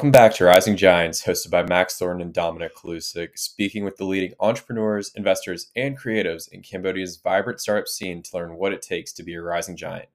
Welcome 0.00 0.12
back 0.12 0.32
to 0.36 0.46
Rising 0.46 0.78
Giants, 0.78 1.24
hosted 1.24 1.50
by 1.50 1.62
Max 1.62 1.98
Thornton 1.98 2.22
and 2.22 2.32
Dominic 2.32 2.74
Kalousek, 2.74 3.38
speaking 3.38 3.84
with 3.84 3.98
the 3.98 4.06
leading 4.06 4.32
entrepreneurs, 4.40 5.12
investors, 5.14 5.70
and 5.76 6.00
creatives 6.00 6.48
in 6.50 6.62
Cambodia's 6.62 7.18
vibrant 7.18 7.60
startup 7.60 7.86
scene 7.86 8.22
to 8.22 8.34
learn 8.34 8.56
what 8.56 8.72
it 8.72 8.80
takes 8.80 9.12
to 9.12 9.22
be 9.22 9.34
a 9.34 9.42
rising 9.42 9.76
giant. 9.76 10.08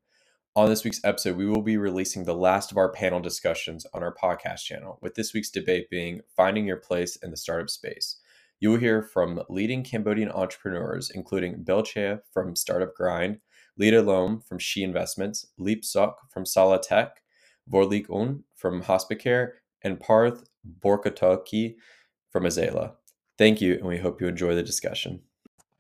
On 0.56 0.68
this 0.68 0.84
week's 0.84 1.04
episode, 1.04 1.38
we 1.38 1.46
will 1.46 1.62
be 1.62 1.78
releasing 1.78 2.24
the 2.24 2.34
last 2.34 2.72
of 2.72 2.78
our 2.78 2.92
panel 2.92 3.20
discussions 3.20 3.86
on 3.94 4.02
our 4.02 4.12
podcast 4.12 4.64
channel, 4.64 4.98
with 5.04 5.14
this 5.14 5.36
week's 5.36 5.52
debate 5.52 5.88
being 5.92 6.22
Finding 6.36 6.66
Your 6.66 6.78
Place 6.78 7.18
in 7.18 7.30
the 7.30 7.38
Startup 7.38 7.70
Space. 7.70 8.18
You 8.60 8.72
will 8.72 8.80
hear 8.80 9.04
from 9.04 9.44
leading 9.50 9.84
Cambodian 9.84 10.32
entrepreneurs, 10.32 11.12
including 11.12 11.62
Bill 11.62 11.84
Chea 11.84 12.18
from 12.34 12.56
Startup 12.56 12.92
Grind, 12.96 13.38
Lida 13.78 14.02
Loem 14.02 14.44
from 14.44 14.58
She 14.58 14.82
Investments, 14.82 15.46
Leap 15.60 15.86
Sok 15.86 16.32
from 16.32 16.44
Sala 16.44 16.82
Tech, 16.82 17.22
Vorleak 17.72 18.10
Oun 18.10 18.46
from 18.56 18.82
Hospicare, 18.82 19.52
and 19.86 20.00
Parth 20.00 20.44
Borkotoky 20.82 21.76
from 22.32 22.44
Azaylla. 22.44 22.94
Thank 23.38 23.62
you, 23.62 23.76
and 23.76 23.86
we 23.86 24.00
hope 24.00 24.20
you 24.20 24.28
enjoy 24.28 24.56
the 24.56 24.64
discussion. 24.64 25.22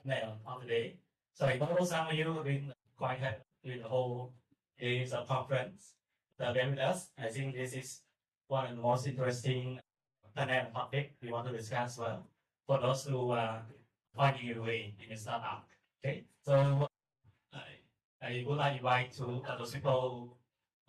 Now, 0.05 0.37
on 0.45 0.61
the 0.61 0.67
day. 0.67 0.95
So 1.33 1.47
I 1.47 1.57
know 1.57 1.83
some 1.83 2.07
of 2.07 2.13
you 2.13 2.31
have 2.31 2.45
been 2.45 2.71
quite 2.97 3.17
happy 3.17 3.41
with 3.65 3.81
the 3.81 3.89
whole 3.89 4.33
days 4.79 5.11
of 5.11 5.27
conference 5.27 5.95
that 6.37 6.55
have 6.55 6.69
with 6.69 6.79
us. 6.79 7.09
I 7.17 7.27
think 7.29 7.55
this 7.55 7.73
is 7.73 8.01
one 8.47 8.67
of 8.67 8.75
the 8.75 8.81
most 8.81 9.07
interesting 9.07 9.79
panel 10.35 10.67
topic 10.71 11.15
we 11.21 11.31
want 11.31 11.47
to 11.47 11.57
discuss 11.57 11.97
well 11.97 12.27
for 12.67 12.79
those 12.79 13.05
who 13.05 13.31
are 13.31 13.63
finding 14.15 14.45
your 14.47 14.61
way 14.61 14.93
in 15.03 15.11
a 15.13 15.17
startup. 15.17 15.67
Okay, 16.05 16.25
so 16.45 16.87
I, 18.21 18.43
would 18.45 18.57
like 18.57 18.73
to 18.73 18.77
invite 18.77 19.11
to 19.13 19.41
uh, 19.47 19.57
those 19.57 19.73
people 19.73 20.37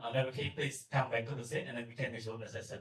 uh, 0.02 0.12
please 0.54 0.86
come 0.92 1.10
back 1.10 1.26
to 1.28 1.34
the 1.34 1.44
seat 1.44 1.64
and 1.66 1.78
then 1.78 1.86
we 1.88 1.94
can 1.94 2.12
resume 2.12 2.40
the 2.40 2.48
session. 2.48 2.80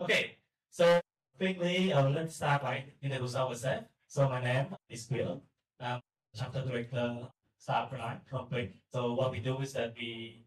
Okay, 0.00 0.36
so 0.70 1.00
quickly, 1.36 1.92
uh, 1.92 2.08
let's 2.10 2.36
start 2.36 2.62
by 2.62 2.84
introduce 3.02 3.34
ourselves. 3.34 3.86
So 4.06 4.28
my 4.28 4.40
name 4.40 4.66
is 4.88 5.06
Bill. 5.06 5.42
I'm 5.80 6.00
chapter 6.36 6.62
director, 6.62 7.26
Startup 7.58 7.90
Grind 7.90 8.20
from 8.30 8.46
Quick. 8.46 8.74
So 8.94 9.14
what 9.14 9.32
we 9.32 9.40
do 9.40 9.58
is 9.58 9.72
that 9.72 9.94
we 9.98 10.44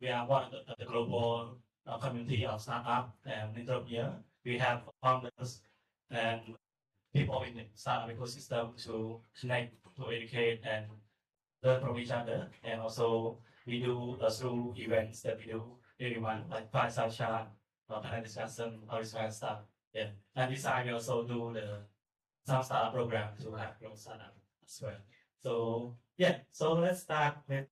we 0.00 0.08
are 0.08 0.26
one 0.26 0.44
of 0.44 0.52
the, 0.52 0.74
the 0.78 0.86
global 0.86 1.58
uh, 1.86 1.98
community 1.98 2.46
of 2.46 2.58
startup 2.62 3.14
and 3.26 3.52
here 3.86 4.12
we 4.46 4.56
have 4.56 4.80
founders 5.02 5.60
and 6.10 6.40
people 7.12 7.42
in 7.42 7.56
the 7.56 7.64
startup 7.74 8.08
ecosystem 8.08 8.82
to 8.84 9.20
connect, 9.38 9.74
to 9.96 10.10
educate 10.10 10.62
and 10.64 10.86
learn 11.62 11.82
from 11.82 11.98
each 11.98 12.10
other 12.10 12.48
and 12.64 12.80
also 12.80 13.36
we 13.66 13.80
do 13.82 14.16
uh, 14.22 14.30
through 14.30 14.72
events 14.78 15.20
that 15.20 15.36
we 15.36 15.52
do 15.52 15.62
every 16.00 16.18
month, 16.18 16.44
like 16.50 16.72
fireside 16.72 17.12
chat, 17.12 17.46
panel 17.98 18.22
discussion, 18.22 18.80
kind 18.88 19.26
of 19.26 19.32
stuff. 19.32 19.58
Yeah, 19.92 20.06
and 20.36 20.62
time 20.62 20.86
we 20.86 20.92
also 20.92 21.24
do 21.24 21.52
the 21.52 21.80
some 22.46 22.62
startup 22.62 22.94
program 22.94 23.28
to 23.42 23.52
have 23.52 23.78
growth 23.80 23.98
startup 23.98 24.34
as 24.64 24.80
well. 24.82 24.96
So 25.42 25.96
yeah, 26.16 26.36
so 26.50 26.74
let's 26.74 27.02
start 27.02 27.38
with 27.48 27.66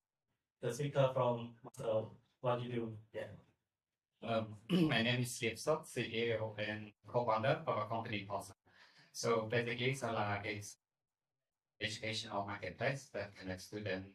the 0.61 0.73
speaker 0.73 1.09
from 1.13 1.51
so 1.77 2.11
what 2.41 2.61
you 2.61 2.71
do. 2.71 2.93
Yeah. 3.13 3.31
Um, 4.21 4.47
my 4.89 5.01
name 5.01 5.21
is 5.21 5.41
Leap 5.41 5.57
Sok, 5.57 5.87
CEO 5.87 6.53
and 6.57 6.91
co-founder 7.07 7.61
of 7.65 7.77
a 7.77 7.87
company 7.87 8.25
called 8.27 8.51
So 9.13 9.47
basically, 9.49 9.93
Sala 9.93 10.41
is 10.43 10.75
educational 11.81 12.45
marketplace 12.45 13.09
that 13.13 13.35
connects 13.37 13.65
students 13.65 14.09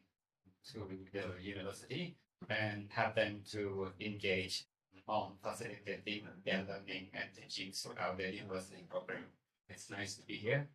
to 0.72 0.86
the 1.12 1.42
university 1.42 2.16
and 2.50 2.88
have 2.90 3.14
them 3.14 3.40
to 3.50 3.88
engage 4.00 4.64
on 5.06 5.32
facilitating 5.42 6.26
their 6.44 6.64
learning 6.68 7.08
and 7.14 7.28
teaching 7.34 7.72
throughout 7.72 8.16
the 8.16 8.32
university 8.32 8.84
program. 8.88 9.24
It's 9.68 9.90
nice 9.90 10.14
to 10.16 10.22
be 10.22 10.34
here. 10.34 10.68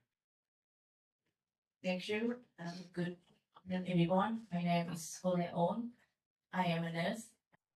Thank 1.83 2.09
you. 2.09 2.35
Um, 2.59 2.73
good 2.93 3.15
afternoon, 3.55 3.87
everyone. 3.89 4.41
My 4.51 4.61
name 4.61 4.89
is 4.91 5.19
Hole 5.23 5.41
On. 5.53 5.89
I 6.53 6.65
am 6.65 6.83
a 6.83 6.91
nurse. 6.91 7.23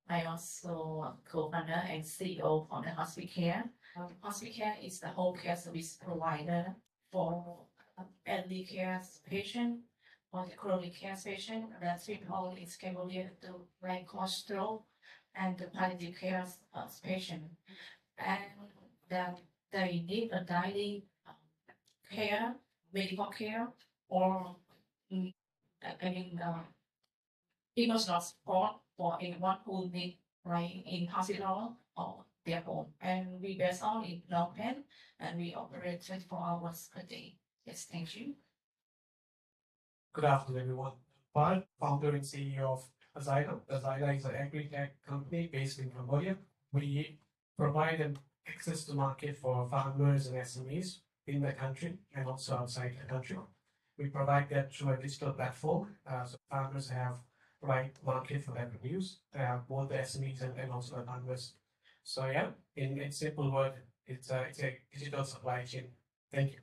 I 0.09 0.24
also 0.26 1.16
co-founder 1.30 1.84
and 1.90 2.04
CEO 2.04 2.68
of 2.70 2.84
the 2.84 2.90
Hospicare. 2.90 3.70
Um, 3.98 4.10
Hospicare 4.24 4.86
is 4.86 5.00
the 5.00 5.08
home 5.08 5.38
care 5.38 5.56
service 5.56 5.98
provider 6.04 6.75
for 7.12 7.66
um, 7.98 8.06
elderly 8.25 8.66
care 8.66 9.02
patient 9.30 9.80
for 10.34 10.48
the 10.50 10.56
chronic 10.56 11.00
care 11.00 11.16
patient, 11.24 11.66
respiratory 11.80 12.28
home 12.28 12.58
is 12.58 12.75
Cambodia, 12.75 13.30
the 13.40 13.54
rank 13.84 14.10
hospital, 14.10 14.88
and 15.35 15.57
the 15.57 15.66
palliative 15.66 16.19
care 16.19 16.45
uh, 16.73 16.85
patient. 17.03 17.44
And 18.17 18.39
that 19.09 19.39
they 19.71 20.03
need 20.07 20.31
a 20.31 20.44
daily 20.44 21.05
um, 21.27 21.35
care, 22.11 22.55
medical 22.94 23.25
care, 23.25 23.67
or 24.09 24.55
mm, 25.11 25.33
I 26.01 26.09
mean, 26.09 26.39
uh, 26.44 26.59
emotional 27.75 28.21
support 28.21 28.73
for 28.95 29.17
anyone 29.21 29.57
who 29.66 29.89
need 29.89 30.19
right 30.45 30.83
in 30.85 31.07
hospital 31.07 31.77
or 31.97 32.23
their 32.45 32.61
home. 32.61 32.88
And 33.01 33.41
we 33.41 33.57
based 33.57 33.83
on 33.83 34.05
in 34.05 34.21
Phnom 34.29 34.55
Penh, 34.55 34.83
and 35.19 35.38
we 35.38 35.53
operate 35.53 36.05
24 36.05 36.39
hours 36.39 36.89
a 36.95 37.03
day. 37.03 37.35
Yes, 37.65 37.88
thank 37.91 38.15
you. 38.15 38.33
Good 40.13 40.25
afternoon, 40.25 40.61
everyone. 40.61 40.91
Parth, 41.33 41.63
founder 41.79 42.09
and 42.09 42.23
CEO 42.23 42.73
of 42.73 42.83
Azaylla. 43.18 43.59
Azaylla 43.72 44.16
is 44.16 44.25
an 44.25 44.35
agri-tech 44.35 44.96
company 45.07 45.50
based 45.51 45.79
in 45.79 45.91
Cambodia. 45.91 46.35
We 46.72 47.19
provide 47.57 48.01
an 48.01 48.18
access 48.47 48.85
to 48.85 48.94
market 48.94 49.38
for 49.38 49.68
farmers 49.69 50.28
and 50.28 50.38
SMEs 50.38 51.00
in 51.28 51.41
the 51.41 51.53
country 51.53 51.94
and 52.16 52.28
also 52.28 52.56
outside 52.57 52.97
the 53.00 53.07
country. 53.07 53.38
We 53.97 54.07
provide 54.07 54.50
that 54.50 54.74
through 54.74 54.94
a 54.94 54.97
digital 54.97 55.31
platform, 55.34 55.96
uh, 56.07 56.25
so 56.25 56.38
farmers 56.50 56.90
have 56.90 57.19
right 57.62 57.94
market 58.06 58.44
for 58.44 58.51
their 58.51 58.66
produce. 58.66 59.19
Have 59.34 59.68
both 59.68 59.90
the 59.90 59.95
SMEs 59.95 60.41
and, 60.41 60.57
and 60.57 60.72
also 60.72 60.97
the 60.97 61.03
farmers. 61.03 61.53
So 62.03 62.25
yeah, 62.25 62.50
in, 62.75 63.00
in 63.00 63.12
simple 63.12 63.51
word, 63.51 63.74
it's 64.07 64.31
a, 64.31 64.41
it's 64.50 64.59
a 64.59 64.78
digital 64.91 65.24
supply 65.24 65.63
chain. 65.63 65.85
Thank 66.31 66.53
you. 66.53 66.59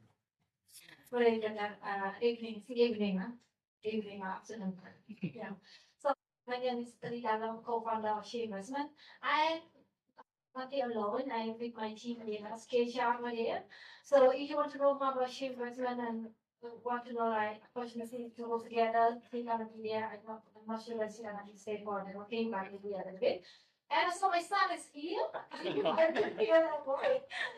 Good 1.13 1.23
evening, 1.23 1.59
uh, 1.59 2.11
evening, 2.21 2.63
evening, 2.69 3.19
uh, 3.19 3.31
evening, 3.83 4.23
afternoon. 4.23 4.75
yeah. 5.23 5.51
My 6.47 6.57
name 6.57 6.81
is 6.81 6.95
Lida 7.03 7.59
co-founder 7.65 8.09
of 8.09 8.27
She 8.27 8.45
Investment. 8.45 8.91
I'm 9.23 9.61
not 10.57 10.73
here 10.73 10.91
alone. 10.91 11.31
I'm 11.33 11.59
with 11.59 11.77
my 11.77 11.93
team 11.95 12.19
here, 12.25 12.47
Skecha 12.57 13.31
here. 13.33 13.63
So 14.03 14.31
if 14.31 14.51
you 14.51 14.57
want 14.57 14.73
to 14.73 14.79
know 14.79 14.99
more 14.99 15.13
about 15.13 15.31
She 15.31 15.47
Investment 15.47 16.01
and 16.01 16.27
want 16.85 17.07
to 17.07 17.13
know 17.13 17.29
like 17.29 17.63
opportunities 17.75 18.33
to 18.37 18.49
work 18.49 18.65
together, 18.65 19.19
click 19.31 19.47
on 19.51 19.61
the 19.61 19.67
media. 19.77 20.09
I'm 20.13 20.19
not, 20.27 20.43
I'm 20.57 20.67
not 20.67 20.85
sure 20.85 20.97
what's 20.97 21.19
going 21.19 21.35
to 21.35 21.59
stay 21.59 21.83
for 21.85 22.05
the 22.07 22.19
working, 22.19 22.51
but 22.51 22.65
maybe 22.73 22.95
a 22.95 22.99
little 22.99 23.19
bit. 23.21 23.45
And 23.91 24.13
so 24.13 24.29
my 24.29 24.41
son 24.41 24.71
is 24.75 24.87
here. 24.93 25.19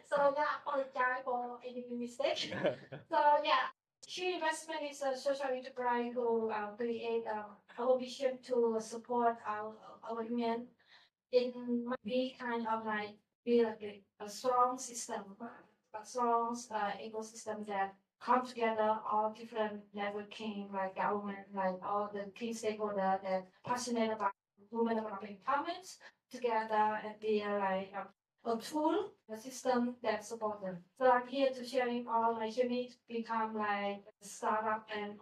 so 0.09 0.35
yeah, 0.37 0.45
apologize 0.65 1.23
for 1.25 1.59
any 1.67 1.85
mistake. 1.91 2.55
so 3.11 3.19
yeah, 3.45 3.69
She 4.07 4.35
Investment 4.35 4.81
is 4.91 5.03
a 5.03 5.17
social 5.17 5.51
enterprise 5.55 6.13
who 6.15 6.51
uh, 6.51 6.69
create 6.77 7.25
um, 7.31 7.57
vision 7.99 8.39
to 8.43 8.77
support 8.81 9.37
our 9.47 9.75
our 10.03 10.17
women 10.23 10.67
in 11.33 11.53
be 12.05 12.37
kind 12.39 12.67
of 12.67 12.85
like 12.87 13.17
be 13.45 13.65
like 13.65 13.83
a, 13.83 14.25
a 14.25 14.29
strong 14.29 14.79
system, 14.79 15.23
a 15.95 16.05
strong 16.05 16.57
uh, 16.71 16.93
ecosystem 17.05 17.67
that 17.67 17.95
come 18.21 18.47
together 18.47 18.99
all 19.11 19.33
different 19.37 19.81
networking 19.95 20.73
like 20.73 20.97
government, 20.97 21.47
like 21.55 21.79
all 21.85 22.11
the 22.13 22.31
key 22.39 22.51
stakeholders 22.51 23.23
that 23.23 23.47
passionate 23.65 24.13
about 24.13 24.33
women 24.71 24.97
development 24.97 25.39
empowerment 25.45 25.97
together 26.31 27.01
and 27.05 27.19
be 27.21 27.45
like 27.45 27.93
a, 27.95 28.51
a 28.51 28.59
tool, 28.59 29.11
a 29.33 29.37
system 29.37 29.97
that 30.03 30.25
support 30.25 30.63
them. 30.63 30.79
So 30.99 31.11
I'm 31.11 31.27
here 31.27 31.51
to 31.51 31.65
sharing 31.65 32.07
all 32.09 32.35
my 32.35 32.51
journey 32.51 32.89
to 32.89 32.97
become 33.09 33.55
like 33.57 34.03
a 34.23 34.25
startup 34.25 34.87
and 34.97 35.15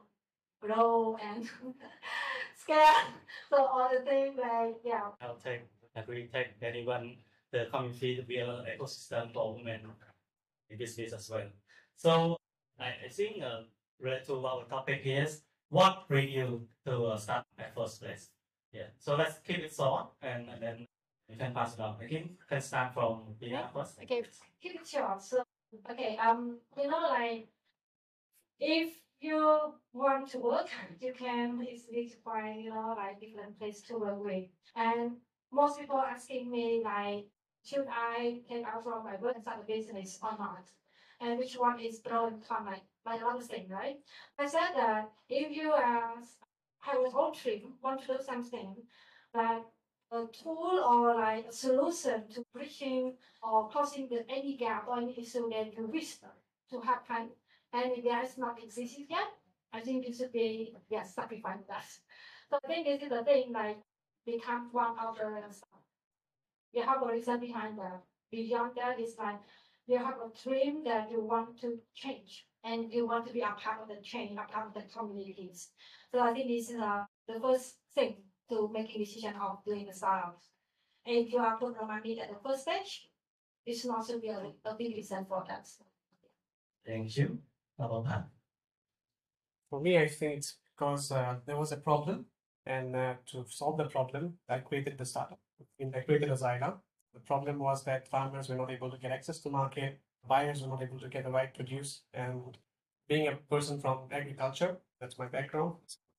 grow 0.61 1.17
and 1.23 1.49
scale. 2.57 2.85
So 3.49 3.57
all 3.57 3.91
the 3.93 4.05
things 4.05 4.39
like 4.39 4.77
yeah. 4.85 5.09
I'll 5.21 5.37
take 5.37 5.63
agree 5.97 6.29
take 6.33 6.49
anyone 6.63 7.17
the 7.53 7.67
community 7.73 8.17
to 8.17 8.23
be 8.23 8.39
an 8.39 8.65
ecosystem 8.71 9.33
for 9.33 9.55
women 9.55 9.81
in 10.69 10.79
business 10.79 11.13
as 11.13 11.29
well. 11.29 11.49
So 11.97 12.37
I, 12.79 13.07
I 13.07 13.09
think 13.09 13.43
uh, 13.43 13.63
related 14.01 14.27
to 14.27 14.47
our 14.47 14.65
topic 14.65 15.03
is 15.05 15.43
what 15.69 16.09
bring 16.09 16.29
you 16.29 16.67
to 16.87 17.07
uh, 17.07 17.17
start 17.17 17.45
at 17.59 17.75
first 17.75 18.01
place. 18.03 18.29
Yeah. 18.73 18.91
So 18.99 19.17
let's 19.17 19.39
keep 19.39 19.59
it 19.59 19.75
short 19.75 20.09
and, 20.23 20.49
and 20.49 20.63
then 20.63 20.87
you 21.29 21.37
can 21.37 21.53
pass 21.53 21.75
it 21.75 21.81
on. 21.81 21.97
Okay, 22.03 22.31
can 22.49 22.61
start 22.61 22.95
from 22.95 23.35
Bina 23.41 23.71
first. 23.73 23.99
Okay, 24.03 24.23
keep 24.61 24.75
it 24.75 24.87
short. 24.87 25.23
So, 25.23 25.43
okay, 25.91 26.17
um, 26.17 26.59
you 26.77 26.89
know, 26.89 27.09
like, 27.11 27.49
if 28.59 28.95
you 29.21 29.75
want 29.93 30.31
to 30.31 30.39
work, 30.39 30.69
you 31.01 31.13
can 31.13 31.67
easily 31.71 32.13
find, 32.25 32.63
you 32.65 32.71
know, 32.71 32.95
like 32.97 33.21
different 33.21 33.59
place 33.59 33.83
to 33.83 33.99
work 33.99 34.23
with. 34.25 34.45
And 34.77 35.17
most 35.53 35.79
people 35.79 35.99
asking 35.99 36.51
me, 36.51 36.83
like, 36.85 37.27
should 37.65 37.87
I 37.91 38.41
take 38.49 38.65
out 38.65 38.83
from 38.85 39.05
my 39.05 39.17
work 39.17 39.35
and 39.35 39.43
start 39.43 39.61
a 39.63 39.67
business 39.67 40.19
or 40.23 40.33
not? 40.39 40.65
And 41.21 41.39
which 41.39 41.55
one 41.55 41.79
is 41.81 41.99
pro 41.99 42.29
and 42.29 42.47
con, 42.47 42.65
like, 42.65 43.21
a 43.21 43.25
lot 43.25 43.37
of 43.37 43.45
things, 43.47 43.71
right? 43.71 43.99
I 44.39 44.47
said 44.47 44.73
that 44.77 45.11
if 45.29 45.55
you 45.55 45.73
are 45.73 46.15
have 46.81 46.95
your 46.95 47.19
own 47.19 47.33
dream, 47.35 47.75
want 47.83 48.01
to 48.03 48.07
do 48.07 48.19
something, 48.25 48.75
like 49.35 49.63
a 50.13 50.25
tool 50.33 50.83
or 50.89 51.15
like 51.15 51.47
a 51.47 51.53
solution 51.53 52.25
to 52.35 52.45
bridging 52.53 53.15
or 53.43 53.69
closing 53.69 54.09
the 54.09 54.25
any 54.29 54.57
gap 54.57 54.87
or 54.89 54.99
any 54.99 55.19
issue 55.21 55.49
that 55.51 55.77
you 55.77 55.87
wish 55.87 56.17
to 56.71 56.81
happen, 56.81 57.31
and 57.73 57.93
if 57.97 58.05
there 58.05 58.23
is 58.23 58.37
not 58.39 58.63
existing 58.63 59.07
yet, 59.09 59.29
I 59.73 59.81
think 59.81 60.07
it 60.07 60.17
should 60.17 60.33
be 60.33 60.75
yeah 60.89 61.05
sacrifice 61.05 61.63
that. 61.69 61.85
So 62.51 62.59
I 62.65 62.67
think 62.67 62.87
this 62.87 63.03
is 63.03 63.11
the 63.11 63.25
thing 63.25 63.53
like 63.53 63.79
become 64.27 64.69
one 64.73 64.99
of 64.99 65.17
the. 65.17 65.43
You 66.73 66.83
have 66.83 67.03
a 67.03 67.13
reason 67.13 67.41
behind 67.41 67.79
that. 67.79 68.03
Beyond 68.31 68.73
that 68.77 69.01
is 69.01 69.17
like 69.19 69.41
you 69.87 69.99
have 69.99 70.15
a 70.15 70.31
dream 70.43 70.85
that 70.85 71.11
you 71.11 71.21
want 71.21 71.61
to 71.61 71.79
change 71.95 72.47
and 72.63 72.93
you 72.93 73.07
want 73.07 73.27
to 73.27 73.33
be 73.33 73.41
a 73.41 73.55
part 73.59 73.81
of 73.83 73.89
the 73.89 74.01
change, 74.03 74.33
a 74.33 74.53
part 74.53 74.69
of 74.69 74.75
the 74.75 74.83
communities. 74.97 75.69
So 76.13 76.21
I 76.21 76.33
think 76.33 76.49
this 76.49 76.71
is 76.71 76.81
uh, 76.81 77.05
the 77.27 77.41
first 77.41 77.77
thing 77.95 78.17
to 78.49 78.71
make 78.73 78.95
a 78.95 78.99
decision 78.99 79.35
of 79.41 79.65
doing 79.65 79.87
the 79.87 79.95
startups. 79.95 80.47
And 81.07 81.17
if 81.17 81.33
you 81.33 81.39
are 81.39 81.57
put 81.57 81.75
the 81.75 82.21
at 82.21 82.29
the 82.29 82.37
first 82.45 82.63
stage, 82.63 83.09
not 83.85 84.07
should 84.07 84.21
be 84.21 84.29
a, 84.29 84.53
a 84.65 84.75
big 84.75 84.97
reason 84.97 85.25
for 85.29 85.45
that. 85.49 85.67
Thank 86.85 87.17
you. 87.17 87.39
Pat? 87.89 88.29
For 89.71 89.81
me, 89.81 89.99
I 89.99 90.09
think 90.09 90.39
it's 90.39 90.57
because 90.77 91.13
uh, 91.13 91.37
there 91.47 91.57
was 91.57 91.73
a 91.73 91.77
problem, 91.77 92.27
and 92.67 92.97
uh, 92.97 93.15
to 93.33 93.45
solve 93.49 93.79
the 93.79 93.85
problem, 93.85 94.35
I 94.49 94.59
created 94.59 94.99
the 94.99 95.05
startup. 95.05 95.39
In 95.79 95.95
I 95.95 96.01
created 96.01 96.31
Azaylla. 96.31 96.75
The 97.15 97.21
problem 97.21 97.59
was 97.59 97.85
that 97.85 98.09
farmers 98.09 98.49
were 98.49 98.55
not 98.55 98.71
able 98.71 98.91
to 98.91 98.99
get 98.99 99.13
access 99.13 99.39
to 99.41 99.51
market, 99.51 100.01
buyers 100.29 100.63
were 100.63 100.69
not 100.69 100.83
able 100.83 100.99
to 101.01 101.09
get 101.09 101.25
the 101.25 101.31
right 101.31 101.53
produce, 101.55 102.03
and 102.15 102.57
being 103.09 103.29
a 103.29 103.37
person 103.37 103.81
from 103.81 104.01
agriculture, 104.13 104.77
that's 105.01 105.19
my 105.19 105.27
background. 105.27 105.75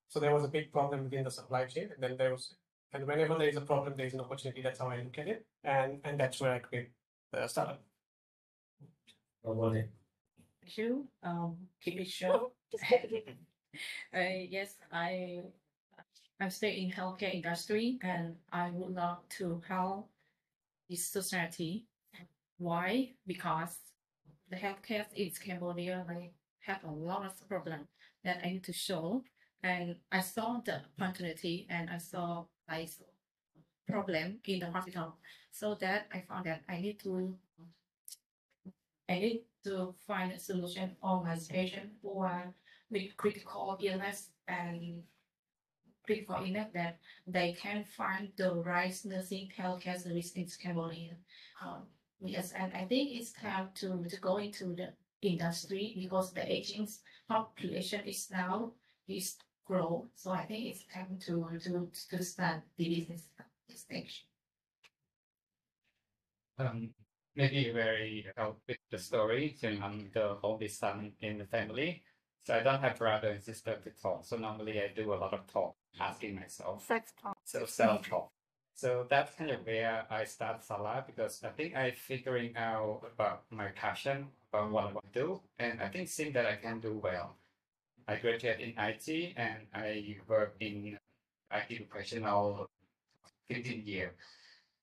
So 0.10 0.20
there 0.20 0.34
was 0.34 0.44
a 0.44 0.50
big 0.50 0.72
problem 0.72 1.06
within 1.06 1.24
the 1.24 1.32
supply 1.32 1.66
chain, 1.66 1.90
and 1.94 2.04
then 2.04 2.18
there 2.18 2.32
was, 2.32 2.56
and 2.92 3.08
whenever 3.08 3.38
there 3.38 3.48
is 3.48 3.56
a 3.56 3.62
problem, 3.62 3.94
there 3.96 4.06
is 4.06 4.14
an 4.14 4.20
opportunity. 4.20 4.62
That's 4.62 4.80
how 4.80 4.90
I 4.90 4.98
look 4.98 5.18
at 5.18 5.28
it, 5.28 5.46
and 5.64 6.02
and 6.04 6.20
that's 6.20 6.42
where 6.42 6.54
I 6.54 6.60
create 6.60 6.90
the 7.32 7.48
startup. 7.48 7.82
About 9.46 9.76
it? 9.76 9.90
Thank 10.72 10.88
you. 10.88 11.08
Um, 11.24 11.58
keep 11.84 12.00
it 12.00 12.08
short. 12.08 12.52
Just 12.72 12.84
take 12.86 13.12
it. 13.12 13.36
Uh, 14.14 14.44
yes, 14.50 14.76
I 14.92 15.44
I 16.42 16.50
stay 16.50 16.82
in 16.82 16.92
healthcare 16.92 17.34
industry 17.34 18.00
and 18.02 18.36
I 18.52 18.70
would 18.72 18.94
love 18.96 19.20
to 19.40 19.62
help 19.68 20.10
this 20.90 21.08
society. 21.08 21.86
Why? 22.58 23.14
Because 23.28 23.78
the 24.50 24.58
healthcare 24.58 25.06
in 25.16 25.32
Cambodia 25.32 26.06
they 26.08 26.32
have 26.62 26.84
a 26.84 26.92
lot 26.92 27.26
of 27.26 27.48
problem 27.50 27.88
that 28.24 28.40
I 28.44 28.52
need 28.52 28.64
to 28.66 28.74
show. 28.74 29.24
And 29.64 29.98
I 30.12 30.22
saw 30.22 30.62
the 30.66 30.82
opportunity 31.00 31.68
and 31.70 31.90
I 31.90 31.98
saw 32.00 32.46
like 32.70 32.90
problem 33.88 34.40
in 34.46 34.60
the 34.60 34.72
hospital. 34.72 35.18
So 35.52 35.76
that 35.76 36.08
I 36.14 36.22
found 36.22 36.46
that 36.46 36.64
I 36.70 36.82
need 36.82 37.00
to 37.02 37.38
I 39.10 39.20
need 39.20 39.44
to 39.64 39.94
find 40.08 40.32
a 40.32 40.40
solution 40.40 40.96
for 41.00 41.24
my 41.24 41.38
patient 41.50 41.92
who 42.02 42.20
are 42.20 42.54
with 42.90 43.16
critical 43.18 43.78
illness 43.82 44.30
and 44.48 45.04
critical 46.06 46.36
illness 46.36 46.68
that 46.74 47.00
they 47.28 47.54
can 47.54 47.84
find 47.84 48.30
the 48.38 48.54
right 48.54 49.00
nursing 49.06 49.50
healthcare 49.58 50.02
service 50.02 50.32
in 50.34 50.48
Cambodia. 50.62 51.16
Um, 51.64 51.84
yes, 52.22 52.52
and 52.54 52.74
I 52.74 52.86
think 52.86 53.12
it's 53.14 53.32
time 53.32 53.70
to, 53.76 54.04
to 54.10 54.20
go 54.20 54.38
into 54.38 54.76
the 54.76 54.94
industry 55.22 55.94
because 55.96 56.34
the 56.34 56.52
aging 56.52 56.88
population 57.30 58.02
is 58.06 58.30
now 58.32 58.72
is 59.08 59.38
grow. 59.66 60.08
So 60.16 60.32
I 60.32 60.46
think 60.46 60.66
it's 60.66 60.84
time 60.94 61.18
to 61.28 61.48
to 61.64 61.90
to 62.10 62.24
start 62.24 62.62
the 62.78 62.90
business 62.90 63.30
stage. 63.76 64.26
Um, 66.58 66.94
maybe 67.36 67.72
very 67.72 68.26
help 68.38 68.62
with 68.68 68.78
the 68.90 68.98
story. 68.98 69.56
So 69.60 69.70
I'm 69.70 69.84
um, 69.84 70.10
the 70.14 70.38
oldest 70.44 70.80
son 70.80 71.14
in 71.22 71.38
the 71.38 71.46
family. 71.46 72.04
So 72.44 72.56
I 72.56 72.62
don't 72.62 72.82
have 72.82 72.98
brother 72.98 73.30
and 73.30 73.42
sister 73.42 73.78
to 73.84 73.90
talk. 74.02 74.26
So 74.26 74.38
normally 74.38 74.82
I 74.82 74.92
do 74.96 75.14
a 75.14 75.16
lot 75.16 75.34
of 75.34 75.46
talk, 75.48 75.76
asking 76.00 76.36
myself. 76.36 76.86
Sex 76.86 77.14
talk. 77.22 77.38
So 77.44 77.66
self 77.66 78.08
talk. 78.08 78.32
So 78.74 79.06
that's 79.10 79.36
kind 79.36 79.52
of 79.52 79.66
where 79.66 80.06
I 80.10 80.24
start 80.24 80.64
Sala 80.64 81.04
because 81.06 81.44
I 81.44 81.50
think 81.50 81.76
I 81.76 81.92
figuring 81.92 82.56
out 82.56 83.02
about 83.14 83.44
my 83.52 83.68
passion, 83.68 84.28
about 84.52 84.72
what 84.72 84.86
I 84.86 84.92
want 84.94 85.14
to 85.14 85.20
do, 85.20 85.42
and 85.60 85.82
I 85.82 85.88
think 85.88 86.08
seeing 86.08 86.34
that 86.34 86.46
I 86.46 86.56
can 86.56 86.80
do 86.80 86.98
well. 86.98 87.36
I 88.08 88.16
graduated 88.16 88.62
in 88.62 88.74
IT 88.78 89.34
and 89.38 89.68
I 89.74 90.18
work 90.28 90.56
in 90.60 90.98
IT 91.52 91.90
professional 91.90 92.68
15 93.50 93.84
years. 93.86 94.14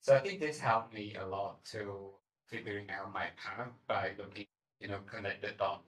So 0.01 0.15
I 0.15 0.21
think 0.21 0.39
this 0.39 0.61
helped 0.61 0.95
me 0.95 1.17
a 1.21 1.27
lot 1.27 1.65
to 1.73 2.13
figuring 2.49 2.89
out 2.91 3.13
my 3.13 3.27
path 3.37 3.69
by 3.87 4.13
looking, 4.19 4.47
you 4.81 4.89
know, 4.89 4.99
connected 5.07 5.61
on 5.61 5.79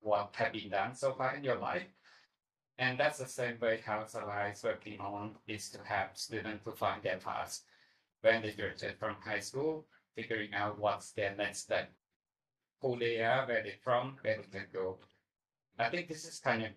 what 0.00 0.34
have 0.36 0.52
been 0.52 0.70
done 0.70 0.94
so 0.94 1.12
far 1.12 1.36
in 1.36 1.44
your 1.44 1.58
life. 1.58 1.86
And 2.78 2.98
that's 2.98 3.18
the 3.18 3.26
same 3.26 3.58
way 3.60 3.80
Sala 4.06 4.48
is 4.52 4.62
working 4.62 5.00
on 5.00 5.36
is 5.46 5.70
to 5.70 5.78
help 5.84 6.16
students 6.16 6.64
to 6.64 6.72
find 6.72 7.02
their 7.02 7.18
path 7.18 7.60
when 8.20 8.42
they 8.42 8.52
graduate 8.52 8.98
from 8.98 9.16
high 9.24 9.40
school, 9.40 9.86
figuring 10.14 10.52
out 10.54 10.78
what's 10.78 11.12
their 11.12 11.34
next 11.36 11.60
step, 11.60 11.90
who 12.80 12.98
they 12.98 13.22
are, 13.22 13.46
where 13.46 13.62
they're 13.62 13.72
from, 13.82 14.16
where 14.22 14.36
they 14.36 14.58
can 14.58 14.66
go. 14.72 14.98
I 15.78 15.88
think 15.88 16.08
this 16.08 16.26
is 16.26 16.38
kind 16.38 16.64
of 16.64 16.70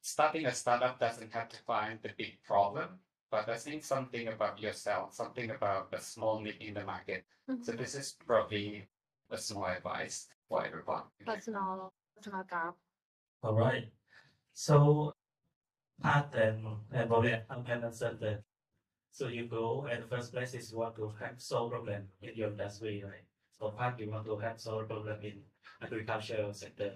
starting 0.00 0.46
a 0.46 0.54
startup 0.54 0.98
doesn't 0.98 1.32
have 1.32 1.48
to 1.50 1.56
find 1.66 1.98
the 2.02 2.10
big 2.16 2.42
problem, 2.44 2.88
but 3.30 3.48
I 3.48 3.56
think 3.56 3.84
something 3.84 4.28
about 4.28 4.60
yourself, 4.60 5.14
something 5.14 5.50
about 5.50 5.90
the 5.90 5.98
small 5.98 6.40
need 6.40 6.56
in 6.60 6.74
the 6.74 6.84
market. 6.84 7.24
So 7.46 7.54
mm-hmm. 7.54 7.76
this 7.76 7.94
is 7.94 8.16
probably 8.26 8.88
a 9.30 9.38
small 9.38 9.66
advice 9.66 10.28
for 10.48 10.64
everyone. 10.64 11.02
Personal, 11.26 11.92
personal 12.16 12.44
gap. 12.48 12.74
All 13.42 13.54
right. 13.54 13.88
So, 14.54 15.12
Pat 16.02 16.34
and, 16.34 16.64
and 16.92 17.08
Bobby 17.08 17.30
have 17.30 17.44
answered 17.84 18.18
that. 18.20 18.42
So 19.10 19.28
you 19.28 19.46
go 19.46 19.88
and 19.90 20.02
the 20.02 20.06
first 20.06 20.32
place 20.32 20.54
is 20.54 20.70
you 20.70 20.78
want 20.78 20.96
to 20.96 21.12
have 21.20 21.40
solve 21.40 21.72
problem 21.72 22.04
in 22.22 22.30
your 22.34 22.50
industry, 22.50 23.02
right? 23.04 23.24
So 23.58 23.70
Pat, 23.70 23.98
you 23.98 24.10
want 24.10 24.26
to 24.26 24.36
have 24.38 24.60
solve 24.60 24.88
problem 24.88 25.18
in 25.22 25.40
agriculture 25.82 26.48
sector. 26.52 26.92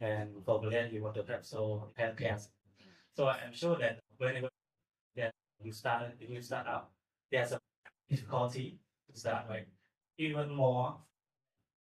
And 0.00 0.44
for 0.44 0.60
Brilliant, 0.60 0.92
you 0.92 1.02
want 1.02 1.16
to 1.16 1.24
have 1.32 1.44
solve 1.44 1.88
healthcare. 1.98 2.40
So 3.16 3.26
I'm 3.26 3.52
sure 3.52 3.76
that 3.78 3.98
whenever 4.18 4.48
that 5.16 5.32
you 5.62 5.72
start, 5.72 6.12
you 6.20 6.40
start 6.42 6.66
up, 6.66 6.92
there's 7.30 7.52
a 7.52 7.60
difficulty 8.08 8.78
to 9.12 9.18
start, 9.18 9.46
right? 9.48 9.68
Even 10.18 10.54
more 10.54 10.96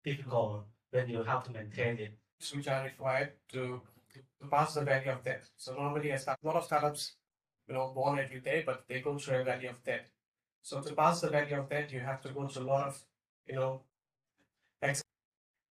difficult 0.05 0.67
when 0.91 1.09
you 1.09 1.23
have 1.23 1.45
to 1.45 1.51
maintain 1.53 1.99
it. 1.99 2.13
which 2.55 2.69
are 2.69 2.85
required 2.85 3.33
to, 3.49 3.83
to 4.41 4.49
pass 4.49 4.75
the 4.75 4.83
value 4.83 5.11
of 5.13 5.23
debt. 5.25 5.45
So 5.57 5.75
normally, 5.75 6.11
a, 6.11 6.19
start, 6.19 6.39
a 6.43 6.47
lot 6.47 6.57
of 6.57 6.65
startups, 6.65 7.17
you 7.69 7.75
know, 7.75 7.89
born 7.95 8.19
every 8.19 8.41
day, 8.41 8.63
but 8.65 8.85
they 8.89 9.01
go 9.01 9.19
through 9.19 9.41
a 9.41 9.45
value 9.45 9.71
of 9.71 9.83
debt. 9.85 10.09
So 10.63 10.81
to 10.83 10.95
pass 10.95 11.21
the 11.21 11.31
value 11.31 11.59
of 11.61 11.69
debt, 11.69 11.93
you 11.93 12.01
have 12.01 12.23
to 12.23 12.31
go 12.31 12.47
through 12.49 12.65
a 12.65 12.67
lot 12.75 12.89
of, 12.89 13.05
you 13.47 13.57
know, 13.57 13.83
ex- 14.83 15.05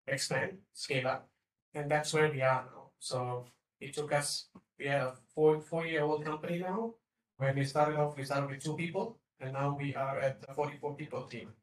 expand, 0.08 0.60
scale 0.74 1.08
up, 1.08 1.30
and 1.76 1.92
that's 1.92 2.14
where 2.14 2.32
we 2.32 2.42
are 2.42 2.66
now. 2.66 2.92
So 3.00 3.46
it 3.80 3.94
took 3.94 4.14
us, 4.14 4.50
we 4.80 4.88
are 4.90 5.08
a 5.10 5.16
four 5.36 5.62
four 5.62 5.86
year 5.88 6.04
old 6.04 6.26
company 6.26 6.60
now. 6.60 6.96
When 7.38 7.56
we 7.56 7.66
started 7.66 7.98
off, 7.98 8.18
we 8.18 8.26
started 8.26 8.50
with 8.50 8.64
two 8.64 8.76
people, 8.76 9.18
and 9.40 9.54
now 9.54 9.76
we 9.80 9.96
are 9.96 10.20
at 10.20 10.42
the 10.42 10.54
44 10.54 10.96
people 10.96 11.24
team. 11.24 11.54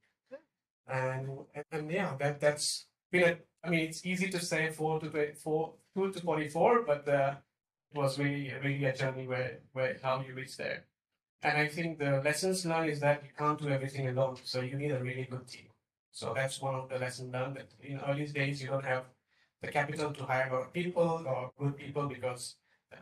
And, 0.89 1.29
and, 1.55 1.65
and 1.71 1.91
yeah, 1.91 2.17
that 2.19 2.41
that's 2.41 2.87
been 3.11 3.23
a 3.25 3.37
I 3.65 3.71
mean, 3.71 3.89
it's 3.89 4.05
easy 4.05 4.29
to 4.31 4.41
say 4.41 4.71
four 4.71 4.99
to 5.01 5.09
twenty 5.09 5.35
four, 5.35 5.75
two 5.95 6.11
to 6.13 6.21
forty-four, 6.21 6.83
but 6.83 7.09
uh, 7.09 7.37
it 7.93 7.97
was 7.99 8.19
really, 8.19 8.53
really 8.63 8.85
a 8.87 8.93
journey 8.97 9.27
where, 9.29 9.61
where 9.73 9.97
how 10.03 10.21
you 10.21 10.35
reach 10.35 10.57
there. 10.57 10.85
And 11.43 11.59
I 11.59 11.69
think 11.69 11.99
the 11.99 12.21
lessons 12.25 12.67
learned 12.67 12.91
is 12.91 13.01
that 13.01 13.23
you 13.25 13.31
can't 13.39 13.59
do 13.61 13.69
everything 13.69 14.09
alone, 14.09 14.37
so 14.45 14.61
you 14.61 14.77
need 14.77 14.93
a 14.93 15.03
really 15.03 15.25
good 15.31 15.47
team. 15.49 15.69
So 16.13 16.35
that's 16.35 16.61
one 16.61 16.75
of 16.75 16.89
the 16.89 16.99
lessons 16.99 17.33
learned. 17.33 17.57
That 17.57 17.69
in 17.83 18.01
early 18.01 18.27
days 18.27 18.63
you 18.63 18.69
don't 18.69 18.85
have 18.85 19.05
the 19.61 19.69
capital 19.69 20.13
to 20.13 20.25
hire 20.25 20.67
people 20.73 21.25
or 21.27 21.53
good 21.59 21.77
people 21.77 22.09
because 22.09 22.57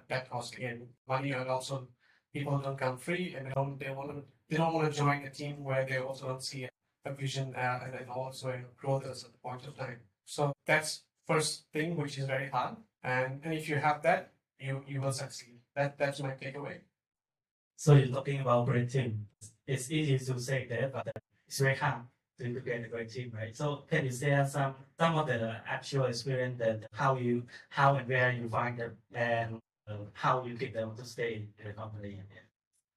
that 0.09 0.31
costs 0.31 0.57
again 0.57 0.89
money, 1.09 1.33
and 1.33 1.49
also 1.49 1.89
people 2.33 2.59
don't 2.59 2.79
come 2.79 2.97
free, 2.99 3.35
and 3.35 3.47
they 3.47 3.53
don't 3.53 3.79
they 3.79 3.91
want 3.91 4.11
to 4.11 4.23
they 4.49 4.57
don't 4.57 4.75
want 4.75 4.93
to 4.93 4.99
join 4.99 5.23
a 5.25 5.31
team 5.31 5.65
where 5.65 5.85
they 5.87 5.99
also 5.99 6.29
don't 6.29 6.43
see 6.43 6.69
a 7.05 7.13
vision 7.13 7.55
uh, 7.57 7.81
and 7.85 8.09
also 8.11 8.61
growth 8.77 9.05
at 9.07 9.17
a 9.23 9.49
point 9.49 9.67
of 9.67 9.77
time. 9.77 10.01
So 10.25 10.53
that's 10.67 11.03
first 11.27 11.65
thing, 11.73 11.97
which 11.97 12.19
is 12.19 12.27
very 12.27 12.49
hard. 12.49 12.77
And 13.03 13.41
and 13.45 13.55
if 13.55 13.69
you 13.69 13.77
have 13.77 14.03
that, 14.03 14.33
you 14.59 14.85
you 14.87 15.01
will 15.01 15.13
succeed. 15.13 15.59
That 15.75 15.99
that's 15.99 16.21
my 16.21 16.31
takeaway. 16.31 16.81
So 17.77 17.95
you're 17.95 18.15
talking 18.15 18.41
about 18.41 18.67
great 18.67 18.91
team. 18.91 19.27
It's 19.67 19.91
easy 19.91 20.19
to 20.19 20.39
say 20.39 20.67
that, 20.69 20.93
but 20.93 21.09
it's 21.47 21.59
very 21.59 21.77
hard 21.77 22.03
to 22.39 22.61
create 22.61 22.85
a 22.85 22.89
great 22.89 23.11
team, 23.11 23.33
right? 23.35 23.57
So 23.57 23.85
can 23.91 24.05
you 24.05 24.13
share 24.13 24.47
some 24.47 24.75
some 24.99 25.17
of 25.17 25.27
the 25.27 25.57
actual 25.67 26.05
experience 26.05 26.59
that 26.59 26.87
how 26.93 27.17
you 27.17 27.45
how 27.71 27.97
and 27.97 28.09
where 28.09 28.33
you 28.33 28.49
find 28.49 28.79
them 28.79 28.97
and 29.15 29.59
uh, 29.91 29.97
how 30.13 30.45
you 30.45 30.55
get 30.55 30.75
them 30.75 30.97
to 30.97 31.05
stay 31.05 31.47
in 31.59 31.67
the 31.67 31.73
company? 31.73 32.21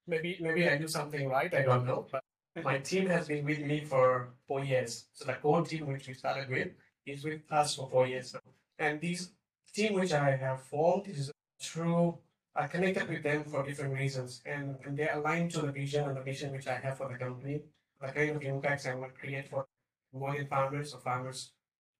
maybe 0.08 0.38
maybe 0.42 0.70
I 0.70 0.78
do 0.78 0.88
something 0.88 1.30
right. 1.30 1.54
I 1.54 1.62
don't 1.62 1.86
know, 1.86 2.06
but 2.12 2.24
my 2.64 2.78
team 2.80 3.08
has 3.08 3.28
been 3.28 3.46
with 3.46 3.60
me 3.60 3.84
for 3.86 4.30
four 4.48 4.64
years. 4.64 5.06
So 5.14 5.26
the 5.26 5.34
core 5.34 5.66
team 5.66 5.88
which 5.88 6.08
we 6.08 6.14
started 6.14 6.50
with 6.50 6.70
is 7.06 7.24
with 7.24 7.42
us 7.52 7.76
for 7.76 7.90
four 7.90 8.08
years. 8.08 8.36
And 8.80 9.02
this 9.02 9.30
team 9.74 9.94
which 9.94 10.14
I 10.14 10.36
have 10.36 10.62
formed 10.64 11.08
is 11.08 11.32
through 11.62 12.18
I 12.56 12.68
connected 12.68 13.10
with 13.10 13.24
them 13.24 13.46
for 13.46 13.64
different 13.64 13.96
reasons, 13.96 14.42
and, 14.46 14.76
and 14.86 14.96
they're 14.96 15.18
aligned 15.18 15.50
to 15.52 15.62
the 15.62 15.72
vision 15.72 16.08
and 16.08 16.16
the 16.16 16.24
mission 16.24 16.52
which 16.52 16.68
I 16.68 16.76
have 16.76 16.98
for 16.98 17.08
the 17.12 17.18
company, 17.18 17.64
the 18.00 18.08
kind 18.10 18.36
of 18.36 18.44
impacts 18.44 18.86
I 18.86 18.94
want 18.94 19.16
to 19.16 19.20
create 19.20 19.50
for 19.50 19.66
Cambodian 20.12 20.46
farmers 20.46 20.94
or 20.94 21.00
farmers 21.00 21.52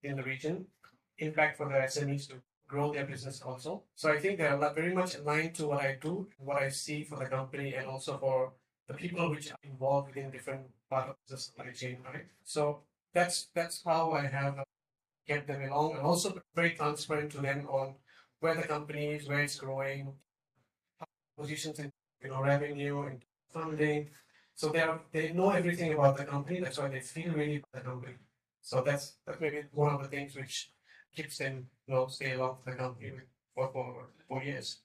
in 0.04 0.16
the 0.16 0.22
region, 0.22 0.66
impact 1.18 1.56
for 1.56 1.66
the 1.66 1.74
SMEs 1.74 2.28
to 2.28 2.34
grow 2.74 2.92
their 2.92 3.06
business 3.06 3.40
also. 3.40 3.82
So 3.94 4.10
I 4.10 4.18
think 4.18 4.38
they're 4.38 4.58
very 4.74 4.94
much 4.94 5.14
aligned 5.14 5.54
to 5.56 5.68
what 5.68 5.80
I 5.80 5.96
do, 6.00 6.28
what 6.38 6.60
I 6.60 6.68
see 6.70 7.04
for 7.04 7.16
the 7.18 7.26
company, 7.26 7.74
and 7.74 7.86
also 7.86 8.18
for 8.18 8.52
the 8.88 8.94
people 8.94 9.30
which 9.30 9.50
are 9.52 9.62
involved 9.62 10.08
within 10.08 10.30
different 10.30 10.66
part 10.90 11.08
of 11.10 11.16
the 11.28 11.38
supply 11.38 11.70
chain, 11.70 11.98
right? 12.04 12.26
So 12.44 12.80
that's 13.12 13.36
that's 13.54 13.82
how 13.84 14.12
I 14.12 14.26
have 14.26 14.56
kept 15.28 15.46
them 15.46 15.62
along, 15.62 15.92
and 15.92 16.02
also 16.10 16.28
very 16.54 16.72
transparent 16.80 17.30
to 17.32 17.40
them 17.48 17.68
on 17.68 17.94
where 18.40 18.56
the 18.56 18.66
company 18.74 19.04
is, 19.14 19.28
where 19.28 19.42
it's 19.46 19.58
growing, 19.64 20.14
positions 21.38 21.78
in 21.78 21.92
you 22.22 22.30
know 22.30 22.42
revenue 22.42 23.02
and 23.02 23.22
funding. 23.52 24.10
So 24.56 24.68
they 24.68 24.80
are 24.80 25.00
they 25.12 25.32
know 25.32 25.50
everything 25.50 25.92
about 25.92 26.16
the 26.16 26.24
company. 26.24 26.60
That's 26.60 26.78
why 26.78 26.88
they 26.88 27.00
feel 27.00 27.32
really 27.32 27.56
about 27.62 27.72
the 27.84 27.90
company. 27.90 28.16
So 28.62 28.82
that's 28.82 29.14
that's 29.26 29.40
maybe 29.40 29.62
one 29.72 29.94
of 29.94 30.02
the 30.02 30.08
things 30.08 30.34
which 30.34 30.70
keeps 31.14 31.38
them 31.38 31.68
you 31.86 31.94
know 31.94 32.06
stay 32.06 32.32
along 32.32 32.56
with 32.64 32.74
the 32.74 32.82
company 32.82 33.12
for 33.54 33.68
for 33.72 34.06
four 34.28 34.42
years. 34.42 34.80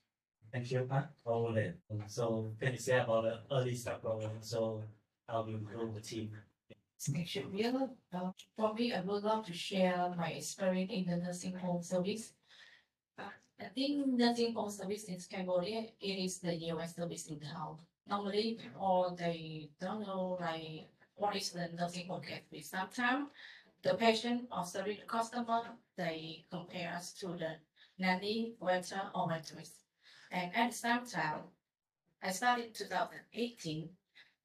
Thank 0.52 0.70
you, 0.72 0.80
Pat, 0.90 1.10
for 1.22 1.52
that. 1.52 1.74
So 2.08 2.52
can 2.60 2.72
you 2.72 2.78
say 2.78 2.98
about 2.98 3.22
the 3.22 3.54
early 3.54 3.74
start 3.74 4.02
program? 4.02 4.32
So 4.40 4.82
how 5.28 5.46
you 5.46 5.58
grow 5.58 5.92
the 5.92 6.00
team? 6.00 6.32
Actually, 7.16 7.64
uh, 7.64 8.30
for 8.56 8.74
me, 8.74 8.92
I 8.92 9.00
would 9.00 9.22
love 9.22 9.46
to 9.46 9.54
share 9.54 10.12
my 10.18 10.30
experience 10.32 10.92
in 10.92 11.06
the 11.06 11.16
nursing 11.16 11.54
home 11.54 11.82
service. 11.82 12.34
Uh, 13.18 13.22
I 13.58 13.68
think 13.74 14.06
nursing 14.06 14.52
home 14.52 14.70
service 14.70 15.04
in 15.04 15.16
Cambodia, 15.30 15.86
it 16.00 16.24
is 16.24 16.40
the 16.40 16.58
newest 16.58 16.96
service 16.96 17.26
in 17.28 17.40
town. 17.40 17.78
Normally, 18.06 18.58
people 18.60 19.16
they 19.18 19.70
don't 19.80 20.00
know 20.02 20.36
like 20.40 20.88
what 21.16 21.36
is 21.36 21.50
the 21.52 21.70
nursing 21.78 22.06
home 22.08 22.20
care 22.20 22.40
service. 22.50 22.70
Sometimes 22.70 23.28
the 23.82 23.94
patient 23.94 24.48
or 24.52 24.64
service 24.64 24.98
customer 25.06 25.62
they 25.96 26.44
compare 26.50 26.92
us 26.94 27.12
to 27.14 27.28
the 27.28 27.56
nanny, 27.98 28.54
waiter, 28.60 29.02
or 29.14 29.28
waitress. 29.28 29.84
And 30.30 30.54
at 30.54 30.70
the 30.70 30.76
same 30.76 31.06
time, 31.06 31.40
I 32.22 32.30
started 32.30 32.74
2018 32.74 33.88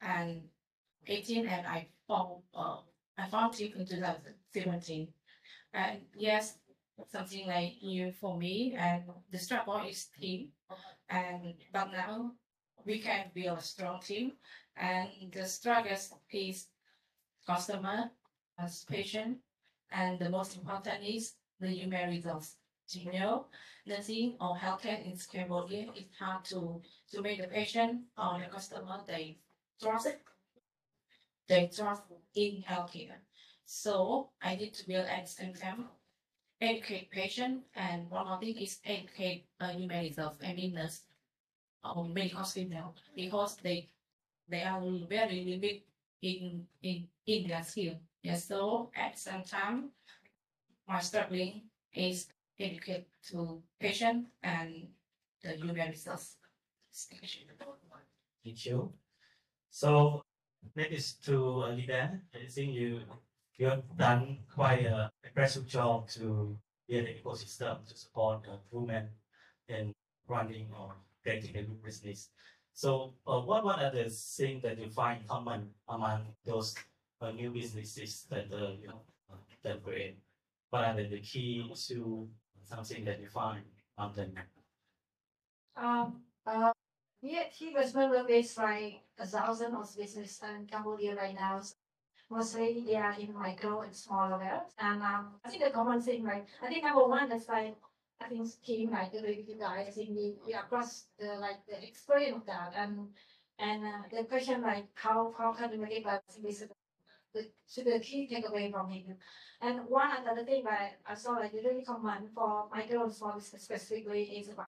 and 0.01 0.41
18 1.07 1.47
and 1.47 1.67
I 1.67 1.87
found 2.07 2.43
uh, 2.53 2.77
I 3.17 3.27
found 3.27 3.59
it 3.59 3.75
in 3.75 3.85
2017. 3.85 5.07
And 5.73 6.01
yes, 6.15 6.57
something 7.07 7.47
like 7.47 7.73
new 7.83 8.11
for 8.11 8.37
me 8.37 8.75
and 8.77 9.03
the 9.31 9.37
struggle 9.37 9.81
is 9.87 10.07
team. 10.19 10.49
And 11.09 11.55
but 11.71 11.91
now 11.91 12.31
we 12.85 12.99
can 12.99 13.31
build 13.33 13.59
a 13.59 13.61
strong 13.61 14.01
team 14.01 14.33
and 14.75 15.09
the 15.31 15.45
struggle 15.45 15.91
is 16.31 16.67
customer 17.45 18.11
patient 18.57 19.39
and 19.91 20.19
the 20.19 20.29
most 20.29 20.55
important 20.57 21.03
is 21.03 21.35
the 21.59 21.69
human 21.69 22.09
results. 22.09 22.55
You 22.89 23.11
know, 23.13 23.47
nursing 23.85 24.37
or 24.39 24.55
healthcare 24.55 25.03
in 25.03 25.17
Cambodia 25.17 25.91
is 25.95 26.05
hard 26.19 26.45
to 26.45 26.81
to 27.11 27.21
make 27.21 27.41
the 27.41 27.47
patient 27.47 28.05
or 28.17 28.39
the 28.39 28.45
customer 28.47 29.01
they 29.07 29.39
trust. 29.81 30.07
They 31.47 31.67
trust 31.67 32.03
in 32.35 32.61
healthcare. 32.61 33.19
So 33.65 34.29
I 34.41 34.55
need 34.55 34.73
to 34.75 34.87
build 34.87 35.07
at 35.07 35.25
the 35.25 35.87
educate 36.61 37.11
patient 37.11 37.65
and 37.75 38.09
one 38.09 38.27
more 38.27 38.39
thing 38.39 38.57
is 38.57 38.79
educate 38.85 39.47
uh, 39.59 39.69
human 39.69 40.03
resource 40.03 40.37
and 40.41 40.73
nurse 40.73 41.01
or 41.83 42.05
medical 42.07 42.43
female 42.43 42.95
because 43.15 43.57
they 43.57 43.89
they 44.47 44.63
are 44.63 44.81
very 45.09 45.43
limited 45.45 45.83
in 46.21 46.67
in 46.83 47.09
in 47.27 47.47
their 47.47 47.63
skill. 47.63 47.99
Yes, 48.25 48.45
so 48.45 48.89
at 48.95 49.13
the 49.13 49.19
same 49.19 49.43
time, 49.43 49.91
my 50.87 50.99
struggling 50.99 51.69
is 51.93 52.25
educate 52.59 53.05
to 53.29 53.61
patient 53.79 54.25
and 54.41 54.87
the 55.43 55.49
human 55.49 55.89
resource. 55.89 56.37
Thank 58.43 58.65
you. 58.65 58.91
So 59.69 60.23
next 60.75 61.23
to 61.25 61.65
uh, 61.65 61.69
Lida, 61.73 62.19
I 62.33 62.47
think 62.49 62.73
you 62.73 63.01
you 63.59 63.67
have 63.67 63.83
done 63.95 64.39
quite 64.51 64.87
a 64.87 65.11
impressive 65.23 65.67
job 65.67 66.09
to 66.17 66.57
build 66.89 67.05
an 67.05 67.13
ecosystem 67.21 67.85
to 67.87 67.95
support 67.95 68.41
the 68.41 68.57
women 68.71 69.05
in 69.69 69.93
running 70.27 70.65
or 70.73 70.95
creating 71.21 71.55
a 71.57 71.61
new 71.61 71.77
business. 71.85 72.29
So 72.73 73.13
uh, 73.27 73.41
what 73.41 73.63
what 73.63 73.77
are 73.83 73.91
the 73.91 74.09
things 74.09 74.63
that 74.63 74.79
you 74.79 74.89
find 74.89 75.27
common 75.27 75.69
among 75.87 76.33
those 76.43 76.73
new 77.31 77.51
businesses 77.51 78.25
that 78.29 78.51
uh, 78.51 78.73
you 78.81 78.87
know 78.87 79.01
uh, 79.31 79.37
that 79.63 79.83
create? 79.83 80.19
What 80.69 80.85
are 80.85 80.95
the, 80.95 81.07
the 81.07 81.21
key 81.21 81.71
to 81.87 82.27
something 82.61 83.05
that 83.05 83.19
you 83.19 83.27
find 83.27 83.63
on 83.97 84.13
them? 84.13 84.33
Um, 85.75 86.21
uh, 86.45 86.71
yeah, 87.21 87.43
he 87.51 87.73
was 87.73 87.93
member 87.93 88.23
base 88.23 88.57
like 88.57 89.01
a 89.19 89.25
thousand 89.25 89.75
of 89.75 89.95
business 89.97 90.41
in 90.43 90.65
Cambodia 90.67 91.15
right 91.15 91.35
now. 91.35 91.61
So 91.61 91.75
mostly 92.29 92.83
they 92.85 92.95
are 92.95 93.15
in 93.19 93.33
micro 93.33 93.81
and 93.81 93.95
small 93.95 94.29
levels. 94.29 94.73
And 94.79 95.01
um, 95.01 95.35
I 95.43 95.49
think 95.49 95.63
the 95.63 95.71
common 95.71 96.01
thing, 96.01 96.23
like 96.23 96.47
I 96.61 96.67
think 96.67 96.83
number 96.83 97.07
one 97.07 97.31
is 97.31 97.47
like 97.47 97.75
I 98.21 98.29
think 98.29 98.47
team 98.63 98.91
like 98.91 99.11
the 99.11 99.19
you 99.19 99.57
guys, 99.59 99.87
I 99.87 99.91
think 99.91 100.09
we, 100.09 100.35
we 100.45 100.53
across 100.53 101.05
the 101.19 101.35
like 101.35 101.65
the 101.67 101.83
experience 101.85 102.37
of 102.37 102.45
that 102.45 102.73
and 102.75 103.07
and 103.59 103.83
uh, 103.85 104.01
the 104.11 104.23
question 104.23 104.61
like 104.61 104.87
how 104.95 105.33
how 105.37 105.53
can 105.53 105.71
we 105.71 105.77
make 105.77 105.91
it 105.91 106.05
the 107.35 107.83
the 107.83 107.99
key 107.99 108.27
takeaway 108.31 108.71
from 108.71 108.89
him. 108.89 109.17
And 109.61 109.87
one 109.87 110.27
other 110.29 110.43
thing 110.43 110.63
that 110.65 110.99
I 111.05 111.13
saw 111.15 111.31
like 111.33 111.53
really 111.53 111.83
common 111.83 112.29
for 112.33 112.69
and 112.73 113.13
small 113.13 113.33
business 113.33 113.63
specifically 113.63 114.23
is 114.23 114.49
about 114.49 114.67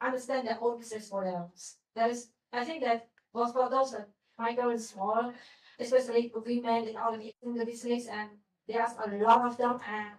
understand 0.00 0.46
their 0.46 0.58
own 0.60 0.78
business 0.78 1.10
models. 1.10 1.76
That 1.94 2.10
is 2.10 2.28
I 2.52 2.64
think 2.64 2.84
that 2.84 3.08
both 3.32 3.52
for 3.52 3.68
those 3.70 3.92
that 3.92 4.08
micro 4.38 4.70
and 4.70 4.80
small, 4.80 5.32
especially 5.78 6.32
women 6.34 6.88
in 6.88 6.96
all 6.96 7.12
the 7.16 7.32
in 7.42 7.54
the 7.54 7.64
business 7.64 8.06
and 8.08 8.30
there's 8.68 8.90
a 9.04 9.16
lot 9.24 9.46
of 9.46 9.56
them 9.56 9.80
and 9.88 10.10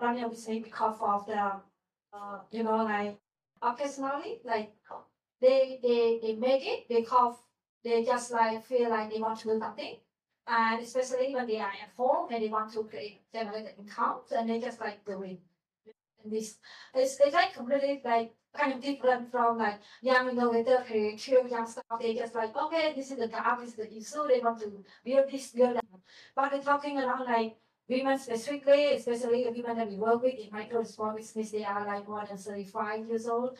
running 0.00 0.24
a 0.24 0.28
business 0.28 0.62
because 0.64 0.96
of 1.00 1.26
the 1.26 1.52
uh, 2.12 2.38
you 2.50 2.62
know 2.62 2.84
like 2.84 3.16
occasionally 3.62 4.40
like 4.44 4.72
they 5.40 5.78
they 5.82 6.18
they 6.22 6.34
make 6.34 6.62
it 6.66 6.88
because 6.88 7.36
they 7.84 8.04
just 8.04 8.30
like 8.32 8.64
feel 8.64 8.90
like 8.90 9.10
they 9.10 9.20
want 9.20 9.38
to 9.38 9.48
do 9.48 9.58
something 9.58 9.96
and 10.50 10.82
especially 10.82 11.34
when 11.34 11.46
they 11.46 11.58
are 11.60 11.74
at 11.84 11.90
home 11.96 12.28
and 12.32 12.42
they 12.42 12.48
want 12.48 12.72
to 12.72 12.84
create 12.84 13.20
generate 13.32 13.74
income 13.78 14.20
and 14.36 14.50
they 14.50 14.60
just 14.60 14.80
like 14.80 15.04
doing 15.04 15.38
this 16.24 16.58
it's, 16.94 17.18
it's 17.20 17.34
like 17.34 17.54
completely 17.54 18.00
like 18.04 18.32
kind 18.56 18.72
of 18.72 18.80
different 18.80 19.30
from 19.30 19.58
like 19.58 19.80
young 20.02 20.28
innovator 20.30 20.84
creative 20.86 21.48
young 21.50 21.66
stuff. 21.66 21.84
They 22.00 22.14
just 22.14 22.34
like, 22.34 22.56
okay, 22.56 22.92
this 22.96 23.10
is 23.12 23.18
the 23.18 23.28
gap, 23.28 23.60
this 23.60 23.70
is 23.70 23.76
the 23.76 23.96
issue, 23.96 24.26
they 24.28 24.40
want 24.40 24.60
to 24.60 24.72
build 25.04 25.30
this, 25.30 25.52
build 25.52 25.76
that. 25.76 25.84
But 26.34 26.50
they're 26.50 26.60
talking 26.62 26.98
around 26.98 27.26
like 27.26 27.56
women 27.88 28.18
specifically, 28.18 28.94
especially 28.94 29.44
the 29.44 29.52
women 29.52 29.76
that 29.78 29.88
we 29.88 29.96
work 29.96 30.22
with 30.22 30.34
in 30.34 30.50
micro 30.52 30.82
small 30.82 31.14
business, 31.14 31.52
they 31.52 31.64
are 31.64 31.86
like 31.86 32.08
more 32.08 32.24
than 32.26 32.36
35 32.36 33.06
years 33.08 33.28
old. 33.28 33.56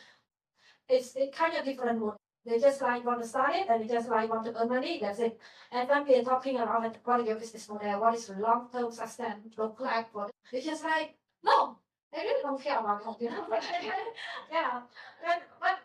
It's 0.89 1.15
it 1.15 1.33
kind 1.33 1.55
of 1.55 1.65
different 1.65 1.99
world. 2.01 2.20
They 2.45 2.57
just 2.59 2.81
like 2.81 3.05
want 3.05 3.21
to 3.21 3.27
start 3.27 3.55
it 3.55 3.67
and 3.69 3.83
they 3.83 3.87
just 3.87 4.09
like 4.09 4.29
want 4.29 4.45
to 4.45 4.59
earn 4.59 4.69
money, 4.69 4.99
that's 4.99 5.19
it. 5.19 5.39
And 5.71 5.87
when 5.87 6.07
we're 6.07 6.23
talking 6.23 6.57
around 6.57 6.97
what 7.03 7.19
is 7.21 7.27
your 7.27 7.35
business 7.35 7.69
model, 7.69 8.01
what 8.01 8.15
is 8.15 8.25
the 8.27 8.39
long-term 8.39 8.91
sustain 8.91 9.35
look 9.57 9.79
like 9.79 10.11
for 10.11 10.29
it's 10.51 10.65
just 10.65 10.83
like, 10.83 11.15
no, 11.43 11.77
they 12.11 12.21
really 12.21 12.41
don't 12.41 12.61
care 12.61 12.79
about 12.79 13.01
it, 13.01 13.23
you 13.23 13.29
know. 13.29 13.45
yeah. 14.51 14.81
And 15.23 15.41
but 15.59 15.79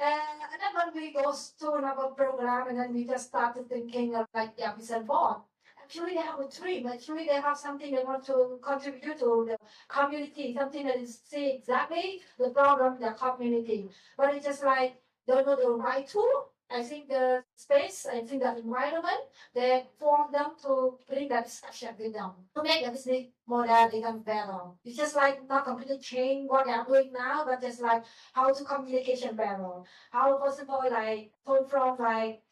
uh, 0.00 0.44
and 0.52 0.60
then 0.62 0.72
when 0.74 1.02
we 1.02 1.12
go 1.12 1.34
to 1.60 1.72
another 1.74 2.08
program 2.16 2.68
and 2.68 2.78
then 2.78 2.94
we 2.94 3.04
just 3.04 3.28
started 3.28 3.68
thinking 3.68 4.14
of 4.14 4.26
like 4.34 4.52
yeah, 4.56 4.72
we 4.76 4.82
said 4.82 5.06
board. 5.06 5.36
Actually 5.82 6.14
they 6.14 6.20
have 6.20 6.40
a 6.40 6.48
dream, 6.48 6.86
actually 6.86 7.26
they 7.26 7.40
have 7.40 7.56
something 7.56 7.94
they 7.94 8.04
want 8.04 8.24
to 8.26 8.58
contribute 8.62 9.18
to 9.18 9.46
the 9.48 9.56
community, 9.88 10.54
something 10.54 10.86
that 10.86 10.96
is 10.96 11.20
see 11.24 11.50
exactly 11.50 12.20
the 12.38 12.50
problem 12.50 12.94
in 12.94 13.00
the 13.00 13.10
community. 13.12 13.88
But 14.16 14.34
it's 14.34 14.46
just 14.46 14.64
like 14.64 14.96
don't 15.28 15.46
know 15.46 15.56
the 15.56 15.70
right 15.70 16.08
tool 16.08 16.50
I 16.70 16.82
think 16.82 17.08
the 17.08 17.42
space, 17.56 18.06
I 18.06 18.20
think 18.20 18.42
the 18.42 18.58
environment, 18.58 19.22
they 19.54 19.86
form 19.98 20.30
them 20.30 20.50
to 20.62 20.98
bring 21.08 21.28
that 21.28 21.44
discussion 21.46 21.94
with 21.98 22.12
them. 22.12 22.32
To 22.56 22.62
make 22.62 22.84
the 22.84 22.90
business 22.90 23.26
model 23.46 23.88
become 23.90 24.20
better. 24.20 24.60
It's 24.84 24.96
just 24.98 25.16
like 25.16 25.48
not 25.48 25.64
completely 25.64 25.98
change 25.98 26.48
what 26.48 26.66
they 26.66 26.72
are 26.72 26.84
doing 26.84 27.10
now, 27.12 27.46
but 27.46 27.62
just 27.62 27.80
like 27.80 28.04
how 28.34 28.52
to 28.52 28.64
communication 28.64 29.34
better, 29.34 29.82
how 30.10 30.36
possible 30.36 30.82
like 30.90 31.32
turn 31.46 31.64
from 31.66 31.96
like 31.98 32.42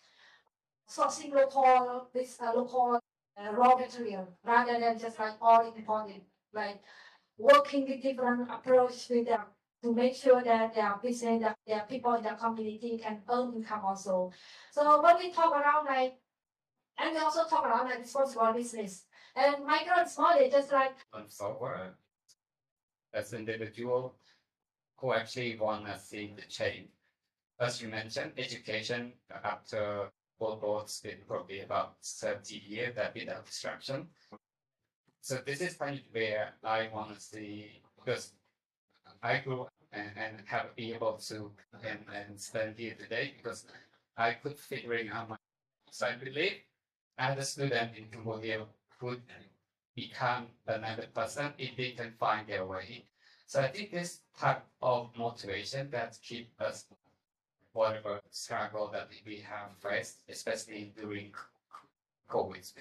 sourcing 0.88 1.34
local 1.34 2.08
this 2.14 2.40
uh, 2.40 2.52
local 2.54 2.98
uh, 3.36 3.52
raw 3.52 3.76
material 3.76 4.28
rather 4.44 4.80
than 4.80 4.98
just 4.98 5.18
like 5.18 5.34
all 5.42 5.60
imported, 5.74 6.22
like 6.54 6.82
working 7.36 7.86
with 7.86 8.02
different 8.02 8.50
approach 8.50 9.08
with 9.10 9.26
them 9.26 9.42
to 9.86 9.94
make 9.94 10.14
sure 10.16 10.42
that 10.42 10.74
their 10.74 10.98
business, 11.02 11.40
that 11.42 11.56
their 11.66 11.84
people 11.88 12.14
in 12.14 12.22
their 12.22 12.34
community 12.34 12.98
can 12.98 13.22
earn 13.30 13.54
income 13.54 13.82
also. 13.84 14.32
So 14.72 15.00
when 15.00 15.18
we 15.18 15.30
talk 15.30 15.52
around 15.52 15.86
like, 15.86 16.18
and 16.98 17.14
we 17.14 17.20
also 17.20 17.44
talk 17.48 17.64
around 17.64 17.88
like 17.88 18.00
responsible 18.00 18.52
business. 18.52 19.04
And 19.36 19.64
micro 19.64 19.94
and 19.98 20.08
small, 20.08 20.34
they 20.36 20.50
just 20.50 20.72
like 20.72 20.96
on 21.12 21.28
software 21.28 21.94
as 23.14 23.32
individual 23.32 24.16
who 24.96 25.12
actually 25.12 25.56
want 25.56 25.86
to 25.86 25.98
see 25.98 26.34
the 26.34 26.42
change. 26.42 26.88
As 27.60 27.80
you 27.80 27.88
mentioned, 27.88 28.32
education 28.38 29.12
after 29.44 30.10
World 30.38 30.62
War 30.62 30.84
been 31.02 31.18
probably 31.28 31.60
about 31.60 31.96
30 32.02 32.62
years 32.66 32.94
that 32.96 33.14
without 33.14 33.46
disruption. 33.46 34.08
So 35.20 35.38
this 35.44 35.60
is 35.60 35.74
kind 35.74 35.98
of 35.98 36.04
where 36.12 36.54
I 36.64 36.88
want 36.92 37.14
to 37.14 37.20
see 37.20 37.82
because 38.04 38.32
I 39.22 39.38
grew 39.38 39.66
and, 39.96 40.10
and 40.16 40.46
have 40.46 40.74
been 40.76 40.94
able 40.94 41.14
to 41.14 41.50
and, 41.82 41.98
and 42.14 42.38
spend 42.40 42.78
here 42.78 42.94
today 42.98 43.34
because 43.36 43.64
I 44.16 44.32
could 44.32 44.58
figuring 44.58 45.08
out 45.08 45.28
my 45.28 45.36
so 45.90 46.06
I 46.06 46.12
believe 46.12 46.58
as 47.18 47.38
a 47.38 47.42
student 47.42 47.96
in 47.96 48.04
Cambodia 48.10 48.60
could 49.00 49.22
become 49.94 50.46
another 50.66 51.06
person 51.14 51.52
if 51.58 51.76
they 51.76 51.92
can 51.92 52.12
find 52.20 52.46
their 52.46 52.66
way. 52.66 53.04
So 53.46 53.62
I 53.62 53.68
think 53.68 53.92
this 53.92 54.20
type 54.38 54.64
of 54.82 55.10
motivation 55.16 55.90
that 55.90 56.18
keep 56.22 56.50
us 56.60 56.84
whatever 57.72 58.20
struggle 58.30 58.90
that 58.92 59.08
we 59.26 59.36
have 59.38 59.70
faced, 59.78 60.22
especially 60.28 60.92
during 60.98 61.32
COVID. 62.28 62.72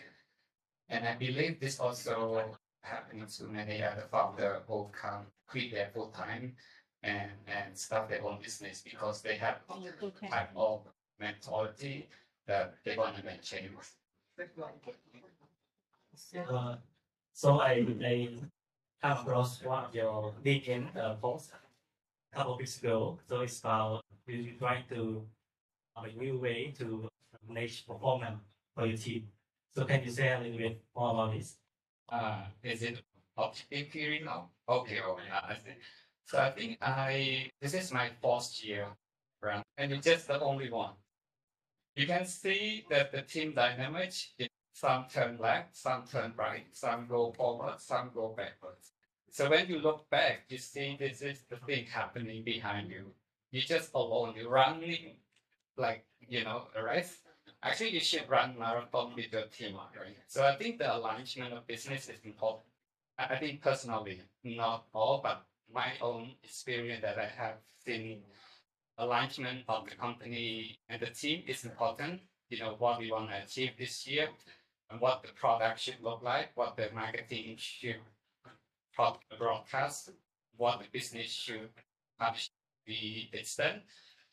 And 0.89 1.07
I 1.07 1.15
believe 1.15 1.60
this 1.60 1.79
also 1.79 2.57
happens 2.81 3.38
to 3.38 3.45
many 3.45 3.84
other 3.84 4.07
founders 4.12 4.62
who 4.67 4.89
come 4.91 5.25
quit 5.48 5.72
their 5.72 5.89
full 5.93 6.07
time 6.07 6.55
and, 7.05 7.29
and 7.47 7.77
start 7.77 8.09
their 8.09 8.24
own 8.24 8.39
business 8.41 8.81
because 8.81 9.21
they 9.21 9.35
have 9.35 9.57
a 9.69 10.27
type 10.27 10.50
of 10.55 10.81
mentality 11.19 12.07
that 12.47 12.75
they 12.83 12.97
want 12.97 13.15
to 13.15 13.24
make 13.24 13.41
change. 13.41 13.71
Uh, 16.50 16.75
so 17.31 17.59
I, 17.59 17.85
I 18.03 18.29
come 19.01 19.17
across 19.19 19.63
one 19.63 19.85
of 19.85 19.95
your 19.95 20.33
LinkedIn 20.43 20.95
uh, 20.97 21.13
posts 21.15 21.51
a 22.33 22.35
couple 22.35 22.53
of 22.53 22.59
weeks 22.59 22.79
ago. 22.79 23.19
So 23.29 23.41
it's 23.41 23.59
about 23.59 24.03
you 24.27 24.53
trying 24.57 24.83
to 24.89 25.24
have 25.95 26.05
a 26.05 26.17
new 26.17 26.39
way 26.39 26.74
to 26.79 27.07
manage 27.47 27.85
performance 27.85 28.39
for 28.75 28.85
your 28.85 28.97
team. 28.97 29.27
So 29.74 29.85
can 29.85 30.03
you 30.03 30.12
say 30.12 30.33
a 30.33 30.39
little 30.39 30.57
bit 30.57 30.81
more 30.95 31.12
about 31.12 31.33
this? 31.33 31.55
Uh, 32.09 32.43
is 32.63 32.81
it 32.83 33.01
objective 33.38 33.89
period 33.91 34.25
now? 34.25 34.50
Okay, 34.67 35.00
oh, 35.05 35.17
yeah, 35.27 35.41
I 35.47 35.53
see. 35.53 35.75
So 36.25 36.39
I 36.39 36.51
think 36.51 36.77
I 36.82 37.50
this 37.62 37.74
is 37.74 37.91
my 37.94 38.10
fourth 38.22 38.64
year 38.64 38.88
run, 39.42 39.64
and 39.77 39.92
it's 39.92 40.05
just 40.05 40.27
the 40.27 40.40
only 40.40 40.70
one. 40.72 40.94
You 41.96 42.07
can 42.07 42.25
see 42.25 42.85
that 42.90 43.11
the 43.11 43.22
team 43.22 43.53
dynamic 43.53 44.14
some 44.74 45.05
turn 45.09 45.38
left, 45.40 45.77
some 45.77 46.03
turn 46.05 46.33
right, 46.35 46.66
some 46.72 47.07
go 47.07 47.31
forward, 47.31 47.79
some 47.79 48.11
go 48.14 48.33
backwards. 48.35 48.92
So 49.31 49.50
when 49.50 49.68
you 49.68 49.79
look 49.79 50.09
back, 50.09 50.44
you 50.50 50.57
see 50.57 50.98
this 51.00 51.22
is 51.22 51.44
the 51.50 51.55
thing 51.57 51.85
happening 51.85 52.44
behind 52.44 52.90
you. 52.90 53.14
You're 53.51 53.64
just 53.64 53.92
alone, 53.94 54.33
you're 54.35 54.50
running 54.50 55.16
like 55.77 56.05
you 56.27 56.44
know, 56.44 56.68
a 56.75 56.83
race. 56.83 57.20
Actually, 57.64 57.92
you 57.92 58.00
should 58.00 58.29
run 58.29 58.57
marathon 58.57 59.14
with 59.16 59.31
your 59.31 59.46
team, 59.46 59.75
right? 59.75 60.18
So 60.27 60.44
I 60.44 60.55
think 60.55 60.79
the 60.79 60.94
alignment 60.96 61.53
of 61.53 61.68
business 61.68 62.09
is 62.09 62.20
important. 62.24 62.66
I 63.18 63.38
think 63.38 63.61
personally, 63.61 64.22
not 64.44 64.85
all, 64.94 65.22
but 65.24 65.46
my 65.73 65.93
own 66.01 66.31
experience 66.43 67.01
that 67.01 67.17
I 67.17 67.27
have 67.27 67.57
seen 67.85 68.21
alignment 68.97 69.63
of 69.67 69.89
the 69.89 69.95
company 69.95 70.79
and 70.89 71.01
the 71.01 71.07
team 71.07 71.43
is 71.47 71.65
important. 71.65 72.21
You 72.49 72.59
know, 72.59 72.75
what 72.77 72.99
we 72.99 73.11
want 73.11 73.29
to 73.29 73.43
achieve 73.43 73.71
this 73.77 74.07
year 74.07 74.29
and 74.89 75.01
what 75.01 75.23
the 75.23 75.33
product 75.33 75.79
should 75.79 76.01
look 76.01 76.21
like, 76.21 76.51
what 76.55 76.77
the 76.77 76.89
marketing 76.93 77.55
should 77.57 77.97
broadcast, 79.37 80.11
what 80.57 80.79
the 80.79 80.85
business 80.91 81.31
should 81.31 81.69
publish 82.19 82.49
be 82.85 83.29
extend. 83.33 83.81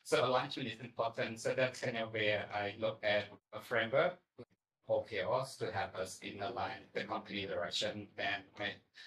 So 0.04 0.24
alignment 0.24 0.68
is 0.68 0.80
important. 0.80 1.40
So 1.40 1.54
that's 1.56 1.80
kind 1.80 1.96
of 1.96 2.12
where 2.12 2.44
I 2.54 2.74
look 2.78 3.00
at 3.02 3.24
a 3.52 3.60
framework 3.60 4.18
for 4.36 5.04
OKRs 5.04 5.56
to 5.58 5.72
help 5.72 5.96
us 5.96 6.18
in 6.22 6.42
align 6.42 6.84
the 6.92 7.04
company 7.04 7.46
direction 7.46 8.08
and 8.18 8.42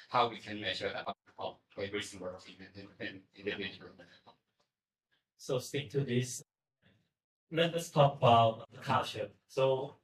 how 0.10 0.30
we 0.30 0.38
can 0.38 0.60
measure 0.60 0.90
the 0.90 1.14
of 1.40 1.58
every 1.78 2.02
single 2.04 2.34
team 2.46 2.56
and, 2.76 2.88
and 3.00 3.22
individual. 3.36 3.90
So 5.38 5.60
stick 5.60 5.90
to 5.92 6.02
this. 6.02 6.44
Let 7.52 7.74
us 7.74 7.90
talk 7.90 8.18
about 8.18 8.66
the 8.72 8.78
culture. 8.80 9.30
So 9.48 9.96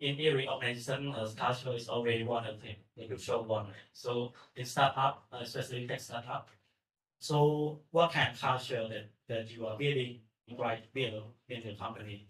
in 0.00 0.20
every 0.20 0.48
organization, 0.48 1.12
uh, 1.12 1.28
culture 1.36 1.74
is 1.74 1.88
already 1.88 2.22
one 2.22 2.46
of 2.46 2.60
the 2.62 2.76
the 2.96 3.06
crucial 3.08 3.44
one. 3.44 3.74
So 3.92 4.32
in 4.56 4.64
startup, 4.64 5.26
uh, 5.32 5.38
especially 5.42 5.86
tech 5.88 6.00
startup. 6.00 6.50
So 7.20 7.80
what 7.92 8.12
kind 8.12 8.32
of 8.34 8.40
culture 8.40 8.88
that, 8.88 9.06
that 9.28 9.50
you 9.50 9.66
are 9.66 9.78
building 9.78 10.22
right 10.58 10.84
build 10.94 11.24
in 11.48 11.62
the 11.62 11.74
company? 11.76 12.28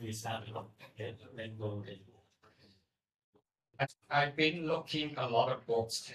We 0.00 0.12
start 0.12 0.44
okay, 0.54 1.16
then 1.36 1.56
go 1.58 1.84
I- 3.78 3.86
I've 4.08 4.34
been 4.34 4.66
looking 4.66 5.14
a 5.18 5.28
lot 5.28 5.52
of 5.52 5.66
books 5.66 6.10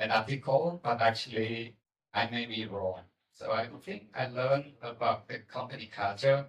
and 0.00 0.12
articles, 0.12 0.80
but 0.82 1.00
actually 1.02 1.76
I 2.14 2.30
may 2.30 2.46
be 2.46 2.66
wrong. 2.66 3.02
So 3.32 3.52
I 3.52 3.68
think 3.82 4.08
I 4.14 4.26
learned 4.28 4.74
about 4.82 5.28
the 5.28 5.40
company 5.40 5.86
culture, 5.94 6.46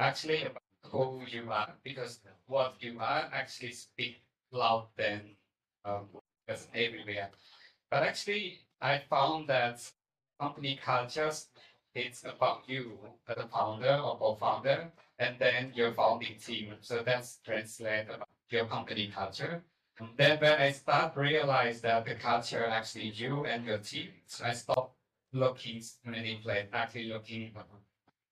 actually 0.00 0.44
about 0.44 0.62
who 0.86 1.22
you 1.28 1.52
are, 1.52 1.74
because 1.84 2.20
what 2.46 2.76
you 2.80 2.98
are 3.00 3.30
actually 3.32 3.72
speak 3.72 4.22
loud 4.52 4.88
than 4.96 5.36
um, 5.84 6.08
everywhere. 6.74 7.30
But 7.90 8.02
actually, 8.04 8.60
I 8.80 8.98
found 9.10 9.48
that 9.48 9.80
company 10.40 10.76
cultures 10.82 11.48
it's 11.94 12.24
about 12.24 12.68
you 12.68 12.98
as 13.28 13.36
a 13.38 13.48
founder 13.48 13.96
or 14.04 14.18
co-founder, 14.18 14.92
and 15.18 15.38
then 15.38 15.72
your 15.74 15.92
founding 15.94 16.38
team. 16.38 16.74
So 16.80 17.02
that's 17.04 17.38
translate 17.44 18.08
about 18.08 18.28
your 18.50 18.66
company 18.66 19.08
culture. 19.14 19.64
Then 20.16 20.40
when 20.40 20.52
I 20.60 20.72
start 20.72 21.16
realize 21.16 21.80
that 21.82 22.04
the 22.04 22.14
culture 22.16 22.64
actually 22.66 23.10
you 23.10 23.44
and 23.46 23.64
your 23.64 23.78
team, 23.78 24.10
so 24.26 24.44
I 24.44 24.52
stop 24.52 24.96
looking 25.32 25.82
many 26.04 26.36
places, 26.36 26.70
actually 26.72 27.04
looking 27.04 27.54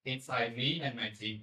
inside 0.05 0.57
me 0.57 0.81
and 0.83 0.97
my 0.97 1.11
team. 1.11 1.43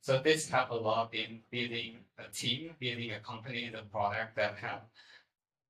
So 0.00 0.20
this 0.20 0.48
help 0.48 0.70
a 0.70 0.74
lot 0.74 1.14
in 1.14 1.42
building 1.50 1.98
a 2.18 2.28
team, 2.32 2.76
building 2.78 3.12
a 3.12 3.20
company 3.20 3.68
the 3.68 3.82
product 3.82 4.36
that 4.36 4.56
have 4.58 4.82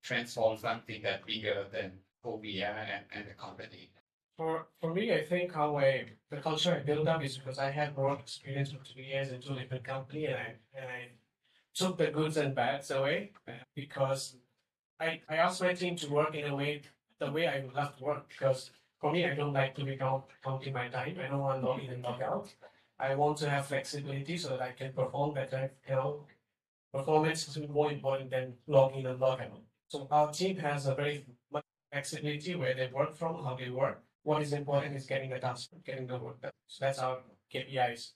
transformed 0.03 0.61
something 0.61 1.03
that 1.03 1.25
bigger 1.27 1.67
than 1.73 1.93
who 2.23 2.37
we 2.37 2.63
are 2.63 2.77
and, 2.95 3.05
and 3.13 3.27
the 3.29 3.35
company. 3.35 3.91
For 4.37 4.67
for 4.81 4.93
me, 4.93 5.13
I 5.13 5.25
think 5.25 5.55
how 5.55 5.79
I 5.79 6.05
the 6.31 6.37
culture 6.39 6.75
I 6.75 6.81
built 6.81 7.09
up 7.09 7.23
is 7.25 7.39
because 7.39 7.59
I 7.59 7.71
had 7.71 7.97
work 7.97 8.21
experience 8.21 8.73
for 8.73 8.85
two 8.85 9.01
years 9.01 9.33
in 9.33 9.41
two 9.41 9.55
different 9.55 9.85
companies, 9.85 10.29
and 10.29 10.37
I 10.37 10.55
and 10.75 10.87
I 10.87 11.09
took 11.77 11.97
the 11.99 12.09
goods 12.09 12.37
and 12.37 12.55
bads 12.55 12.91
away 12.91 13.33
because 13.75 14.37
I 14.99 15.21
I 15.29 15.37
asked 15.37 15.63
my 15.63 15.75
team 15.75 15.97
to 15.97 16.11
work 16.11 16.35
in 16.35 16.47
a 16.47 16.57
way 16.57 16.83
the 17.21 17.31
way 17.31 17.47
I 17.47 17.61
would 17.61 17.75
love 17.75 17.97
to 17.97 18.05
work 18.05 18.29
because 18.29 18.71
for 19.01 19.13
me 19.13 19.25
I 19.27 19.35
don't 19.35 19.53
like 19.53 19.75
to 19.77 19.85
be 19.85 19.97
count, 19.97 20.25
counting 20.45 20.73
my 20.73 20.89
time. 20.89 21.17
I 21.23 21.29
don't 21.29 21.41
want 21.41 21.63
log 21.63 21.83
in 21.85 21.91
and 21.91 22.03
log 22.03 22.23
out. 22.23 22.49
I 22.99 23.15
want 23.15 23.37
to 23.39 23.51
have 23.51 23.67
flexibility 23.67 24.37
so 24.39 24.49
that 24.51 24.63
I 24.63 24.73
can 24.73 24.93
perform 24.93 25.35
better. 25.35 25.71
You 25.89 25.95
know, 25.95 26.27
performance 26.93 27.49
is 27.49 27.69
more 27.69 27.93
important 27.93 28.31
than 28.31 28.55
log 28.67 28.97
in 28.97 29.07
and 29.07 29.21
log 29.21 29.41
out. 29.41 29.63
So 29.89 30.09
our 30.11 30.33
team 30.33 30.57
has 30.59 30.87
a 30.87 30.95
very 30.95 31.27
much 31.53 31.65
flexibility 31.93 32.55
where 32.55 32.75
they 32.75 32.89
work 32.93 33.15
from, 33.17 33.45
how 33.45 33.55
they 33.55 33.71
work 33.71 34.03
what 34.27 34.43
is 34.43 34.53
important 34.53 34.97
is 34.97 35.07
getting 35.07 35.31
the 35.31 35.39
task, 35.39 35.71
getting 35.85 36.09
the 36.09 36.19
work 36.19 36.43
done. 36.43 36.51
So 36.67 36.85
that's 36.85 36.99
our 36.99 37.19
KPIs. 37.55 38.11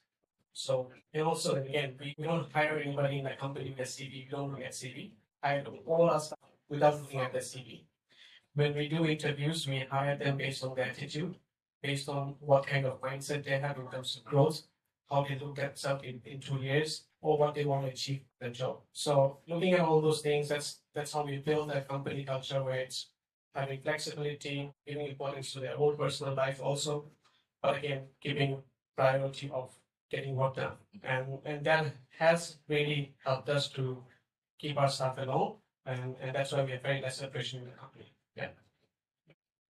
So 0.53 0.91
and 1.13 1.23
also 1.23 1.55
again, 1.55 1.95
we, 1.99 2.15
we 2.17 2.25
don't 2.25 2.51
hire 2.51 2.79
anybody 2.79 3.19
in 3.19 3.25
the 3.25 3.31
company 3.39 3.69
with 3.69 3.87
a 3.87 3.89
CV. 3.89 4.11
We 4.11 4.27
don't 4.29 4.51
look 4.51 4.61
at 4.61 4.71
CV. 4.71 5.11
I 5.43 5.49
Hire 5.49 5.65
all 5.85 6.09
our 6.09 6.19
staff 6.19 6.39
without 6.69 7.01
looking 7.01 7.19
at 7.19 7.33
the 7.33 7.39
CV. 7.39 7.83
When 8.53 8.75
we 8.75 8.87
do 8.89 9.05
interviews, 9.05 9.67
we 9.67 9.79
hire 9.79 10.17
them 10.17 10.37
based 10.37 10.63
on 10.63 10.75
their 10.75 10.85
attitude, 10.85 11.35
based 11.81 12.09
on 12.09 12.35
what 12.39 12.67
kind 12.67 12.85
of 12.85 13.01
mindset 13.01 13.45
they 13.45 13.57
have 13.59 13.77
in 13.77 13.87
terms 13.87 14.17
of 14.17 14.25
growth, 14.25 14.61
how 15.09 15.23
they 15.23 15.39
look 15.39 15.57
at 15.59 15.83
in, 16.03 16.21
in 16.25 16.39
two 16.39 16.57
years, 16.57 17.05
or 17.21 17.37
what 17.37 17.55
they 17.55 17.65
want 17.65 17.85
to 17.85 17.91
achieve 17.91 18.21
the 18.39 18.49
job. 18.49 18.79
So 18.91 19.39
looking 19.47 19.73
at 19.73 19.81
all 19.81 20.01
those 20.01 20.21
things, 20.21 20.49
that's 20.49 20.79
that's 20.93 21.13
how 21.13 21.25
we 21.25 21.37
build 21.37 21.69
that 21.69 21.87
company 21.87 22.23
culture 22.25 22.63
where 22.63 22.79
it's 22.79 23.07
having 23.55 23.81
flexibility, 23.81 24.71
giving 24.85 25.07
importance 25.07 25.53
to 25.53 25.59
their 25.59 25.77
own 25.77 25.97
personal 25.97 26.33
life 26.33 26.61
also, 26.61 27.05
but 27.61 27.77
again, 27.77 28.03
giving 28.21 28.61
priority 28.95 29.49
of 29.53 29.71
getting 30.11 30.35
work 30.35 30.55
done. 30.55 30.73
And 31.03 31.39
and 31.45 31.63
that 31.65 31.93
has 32.19 32.57
really 32.67 33.15
helped 33.25 33.49
us 33.49 33.69
to 33.69 34.03
keep 34.59 34.77
our 34.77 34.89
staff 34.89 35.17
alone, 35.17 35.55
and, 35.85 36.15
and 36.21 36.35
that's 36.35 36.51
why 36.51 36.63
we 36.63 36.71
have 36.71 36.83
very 36.83 37.01
less 37.01 37.17
separation 37.17 37.61
in 37.61 37.65
the 37.65 37.71
company. 37.71 38.13
Yeah. 38.35 38.49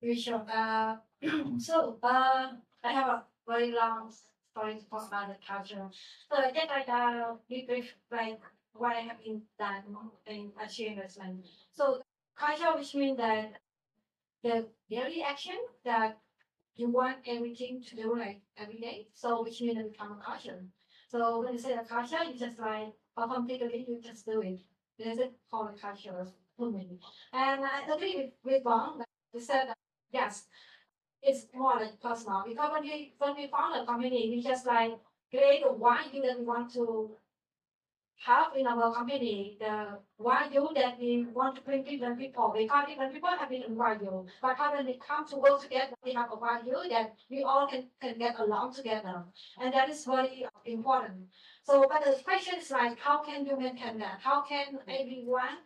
Very 0.01 0.17
sure. 0.17 0.45
Uh, 0.53 0.97
so 1.59 1.99
uh, 2.03 2.53
I 2.85 2.93
have 2.93 3.09
a 3.09 3.23
very 3.49 3.73
long 3.73 4.13
story 4.53 4.77
to 4.77 4.85
talk 4.87 5.09
about 5.09 5.29
the 5.29 5.37
culture. 5.47 5.89
So 6.31 6.37
I 6.39 6.53
think 6.53 6.71
like 6.71 6.89
uh, 6.89 7.35
we 7.51 7.67
brief 7.67 7.95
like 8.13 8.41
what 8.75 8.95
I 8.95 9.01
have 9.01 9.23
been 9.25 9.43
done 9.59 9.83
in 10.27 10.53
achieve 10.63 10.93
investment. 10.93 11.47
So 11.73 12.03
culture, 12.39 12.77
which 12.77 12.95
means 12.95 13.17
that 13.17 13.55
the 14.45 14.67
daily 14.91 15.23
action 15.23 15.57
that 15.85 16.19
you 16.77 16.91
want 16.91 17.19
everything 17.27 17.83
to 17.83 17.97
do 17.97 18.17
like 18.19 18.41
every 18.57 18.79
day. 18.79 19.09
So 19.15 19.43
which 19.43 19.61
means 19.61 19.79
it 19.79 19.93
become 19.93 20.13
a 20.21 20.25
culture. 20.25 20.65
So 21.09 21.41
when 21.43 21.55
you 21.55 21.59
say 21.59 21.75
a 21.75 21.85
culture, 21.85 22.23
you 22.25 22.39
just 22.39 22.59
like 22.59 22.93
how 23.17 23.27
complicated 23.29 23.73
you 23.89 24.01
just 24.03 24.27
do 24.27 24.41
it. 24.43 24.61
This 24.99 25.19
is 25.19 25.33
called 25.51 25.71
a 25.77 25.79
culture 25.81 26.27
movement. 26.59 27.01
And 27.33 27.65
I 27.65 27.83
agree 27.93 28.17
with, 28.17 28.33
with 28.45 28.65
Bong 28.65 28.99
that 28.99 29.09
he 29.33 29.41
said 29.41 29.69
that 29.69 29.77
yes, 30.13 30.47
it's 31.23 31.47
more 31.55 31.77
like 31.77 32.01
personal 32.01 32.45
because 32.47 32.71
when 32.73 32.83
we 32.83 33.15
when 33.19 33.37
we 33.37 33.49
found 33.49 33.77
a 33.81 33.87
company, 33.87 34.31
we 34.31 34.43
just 34.43 34.67
like 34.67 34.93
create 35.31 35.65
why 35.77 36.05
you 36.13 36.23
we 36.23 36.45
want 36.45 36.73
to 36.75 37.11
have 38.25 38.57
in 38.57 38.67
our 38.67 38.93
company 38.95 39.57
the 39.61 39.99
value 40.19 40.69
that 40.75 40.99
we 40.99 41.27
want 41.33 41.55
to 41.57 41.63
bring 41.63 41.85
different 41.85 42.19
people 42.19 42.53
because 42.57 42.87
different 42.89 43.13
people 43.13 43.29
have 43.29 43.51
different 43.51 43.77
value. 43.77 44.27
But 44.41 44.57
how 44.57 44.75
when 44.75 44.87
we 44.87 44.99
come 45.07 45.27
to 45.29 45.37
work 45.37 45.63
together, 45.63 45.95
we 46.05 46.15
have 46.15 46.31
a 46.33 46.39
value 46.39 46.89
that 46.91 47.15
we 47.31 47.43
all 47.43 47.67
can, 47.67 47.85
can 48.01 48.19
get 48.19 48.39
along 48.39 48.75
together. 48.75 49.25
And 49.61 49.73
that 49.75 49.89
is 49.89 50.05
very 50.05 50.47
important. 50.65 51.29
So 51.65 51.87
but 51.89 52.05
the 52.05 52.23
question 52.23 52.59
is 52.59 52.71
like 52.71 52.99
how 52.99 53.23
can 53.23 53.47
you 53.47 53.59
maintain 53.59 53.99
that? 53.99 54.21
How 54.23 54.43
can 54.43 54.79
everyone 54.89 55.59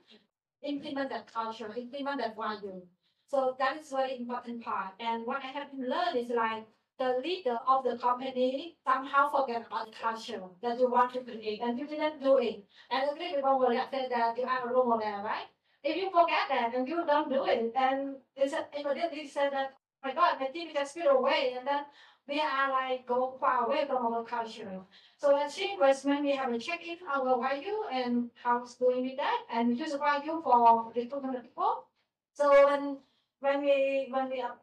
implement 0.63 1.11
that 1.11 1.33
culture, 1.33 1.73
implement 1.77 2.19
that 2.21 2.37
value? 2.37 2.83
So 3.29 3.55
that 3.61 3.77
is 3.81 3.91
very 3.91 4.19
important 4.19 4.65
part. 4.65 4.95
And 4.99 5.25
what 5.25 5.43
I 5.45 5.49
have 5.49 5.69
learned 5.73 6.17
is 6.17 6.31
like 6.31 6.67
the 7.01 7.19
leader 7.25 7.57
of 7.67 7.83
the 7.83 7.97
company 7.97 8.77
somehow 8.85 9.31
forget 9.31 9.67
about 9.67 9.87
the 9.87 9.97
culture 9.97 10.43
that 10.63 10.79
you 10.79 10.91
want 10.91 11.13
to 11.15 11.21
create 11.21 11.61
and 11.63 11.79
you 11.79 11.87
didn't 11.87 12.23
do 12.23 12.37
it. 12.37 12.63
And 12.91 13.09
the 13.09 13.17
people 13.17 13.59
will 13.59 13.73
say 13.91 14.07
that 14.11 14.37
you 14.37 14.45
are 14.45 14.69
a 14.69 14.73
role 14.73 14.87
model, 14.87 15.23
right? 15.25 15.49
If 15.83 15.97
you 15.97 16.11
forget 16.11 16.45
that 16.51 16.75
and 16.75 16.87
you 16.87 17.03
don't 17.07 17.31
do 17.31 17.47
it, 17.47 17.73
then 17.73 18.17
it's 18.37 18.55
immediately 18.79 19.27
said 19.27 19.51
that, 19.53 19.71
oh 19.73 20.09
my 20.09 20.15
God, 20.15 20.39
my 20.39 20.49
team 20.49 20.69
just 20.75 20.93
feel 20.93 21.09
away 21.09 21.55
and 21.57 21.67
then 21.67 21.85
we 22.29 22.39
are 22.39 22.69
like 22.69 23.07
go 23.07 23.35
far 23.41 23.65
away 23.65 23.87
from 23.87 24.13
our 24.13 24.23
culture. 24.23 24.83
So 25.17 25.41
She 25.49 25.73
Investment, 25.73 26.23
we 26.23 26.37
have 26.37 26.53
a 26.53 26.59
check-in 26.59 26.99
our 27.11 27.41
value 27.41 27.81
and 27.91 28.31
how's 28.45 28.75
doing 28.75 29.05
with 29.07 29.17
that 29.17 29.41
and 29.51 29.79
use 29.79 29.95
value 29.95 30.43
for 30.45 30.93
recruitment 30.95 31.43
people. 31.45 31.87
So 32.35 32.67
when 32.67 32.99
when 33.41 33.63
we 33.63 34.09
when 34.11 34.29
we 34.29 34.43
are 34.43 34.57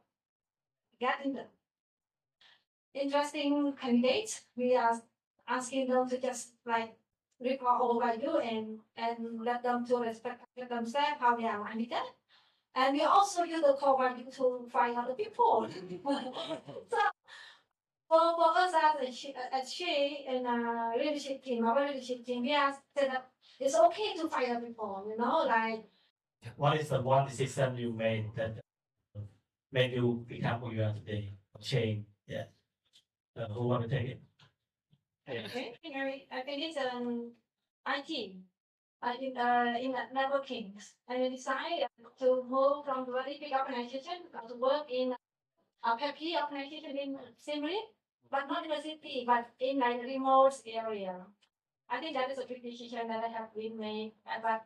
getting 1.00 1.34
the 1.34 1.46
interesting 3.02 3.74
candidates, 3.80 4.42
we 4.56 4.76
are 4.76 5.02
asking 5.48 5.88
them 5.88 6.10
to 6.10 6.20
just 6.20 6.54
like 6.66 6.96
report 7.40 7.82
all 7.82 8.00
value 8.00 8.38
and 8.40 8.80
and 8.98 9.42
let 9.42 9.64
them 9.64 9.86
to 9.88 9.98
respect 9.98 10.44
themselves 10.70 11.20
how 11.20 11.36
they 11.36 11.46
are 11.46 11.64
minded. 11.64 11.94
And 12.76 12.94
we 12.94 13.02
also 13.04 13.44
use 13.44 13.62
the 13.62 13.74
core 13.74 13.98
value 13.98 14.30
to 14.32 14.68
find 14.72 14.98
other 14.98 15.14
people. 15.16 15.68
so 16.06 16.98
for, 18.08 18.36
for 18.36 18.58
us 18.58 18.74
as 18.74 19.10
a 19.10 19.12
she, 19.12 19.34
as 19.52 19.74
she 19.74 20.26
in 20.28 20.46
a 20.46 20.94
leadership 20.98 21.44
team, 21.44 21.66
our 21.66 21.88
leadership 21.88 22.26
team, 22.26 22.44
we 22.44 22.54
are 22.56 22.74
said 22.98 23.10
that 23.12 23.30
it's 23.60 23.76
okay 23.76 24.16
to 24.16 24.30
fire 24.30 24.60
people, 24.62 25.06
you 25.10 25.18
know, 25.18 25.44
like 25.48 25.86
What 26.56 26.80
is 26.80 26.90
the 26.90 27.02
one 27.02 27.28
decision 27.28 27.76
you 27.78 27.94
made 27.94 28.32
that 28.36 28.60
made 29.72 29.94
you 29.94 30.26
become 30.28 30.62
who 30.62 30.74
you 30.74 30.84
are 30.84 30.94
today? 30.94 31.34
Change, 31.62 32.06
yeah. 32.28 32.46
Uh, 33.38 33.46
who 33.50 33.68
want 33.68 33.84
to 33.84 33.90
take 33.90 34.10
it? 34.10 34.22
Okay, 35.30 35.76
Mary, 35.94 36.28
I 36.32 36.42
think 36.42 36.64
it's 36.64 36.78
um 36.78 37.32
IT. 37.86 38.36
Uh, 39.04 39.14
in 39.22 39.38
uh 39.38 39.76
in 39.80 39.94
uh, 39.94 40.10
networking, 40.16 40.72
I 41.08 41.30
decided 41.30 41.86
to 42.20 42.44
move 42.50 42.86
from 42.86 43.08
a 43.08 43.12
very 43.12 43.38
big 43.40 43.54
organization 43.54 44.26
to 44.48 44.56
work 44.56 44.90
in 44.90 45.14
a 45.84 45.98
happy 46.00 46.34
organization 46.36 46.98
in 46.98 47.18
Siem 47.38 47.64
Reap, 47.64 47.86
but 48.32 48.48
not 48.48 48.64
in 48.64 48.72
the 48.72 48.82
city, 48.82 49.24
but 49.28 49.46
in 49.60 49.80
like 49.80 50.02
remote 50.02 50.56
area. 50.66 51.22
I 51.90 52.00
think 52.00 52.18
that 52.18 52.32
is 52.32 52.40
a 52.40 52.48
big 52.48 52.64
decision 52.64 53.08
that 53.08 53.24
I 53.24 53.28
have 53.28 53.54
been 53.54 53.78
made, 53.78 54.14
uh, 54.26 54.40
but 54.42 54.66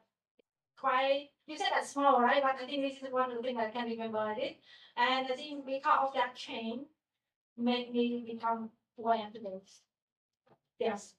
quite 0.79 1.29
you 1.45 1.57
said 1.57 1.71
that's 1.73 1.89
small, 1.91 2.21
right? 2.21 2.41
But 2.41 2.55
I 2.61 2.65
think 2.65 2.83
this 2.83 3.03
is 3.03 3.11
one 3.11 3.31
of 3.31 3.35
the 3.35 3.43
things 3.43 3.59
I 3.59 3.69
can 3.69 3.89
remember 3.89 4.33
it, 4.37 4.57
and 4.95 5.27
I 5.27 5.35
think 5.35 5.65
because 5.65 6.07
of 6.07 6.13
that 6.13 6.35
change, 6.35 6.87
made 7.61 7.93
me 7.93 8.25
become 8.31 8.69
who 8.97 9.07
I 9.07 9.17
am 9.17 9.31
today. 9.31 9.61
Yes. 10.79 11.13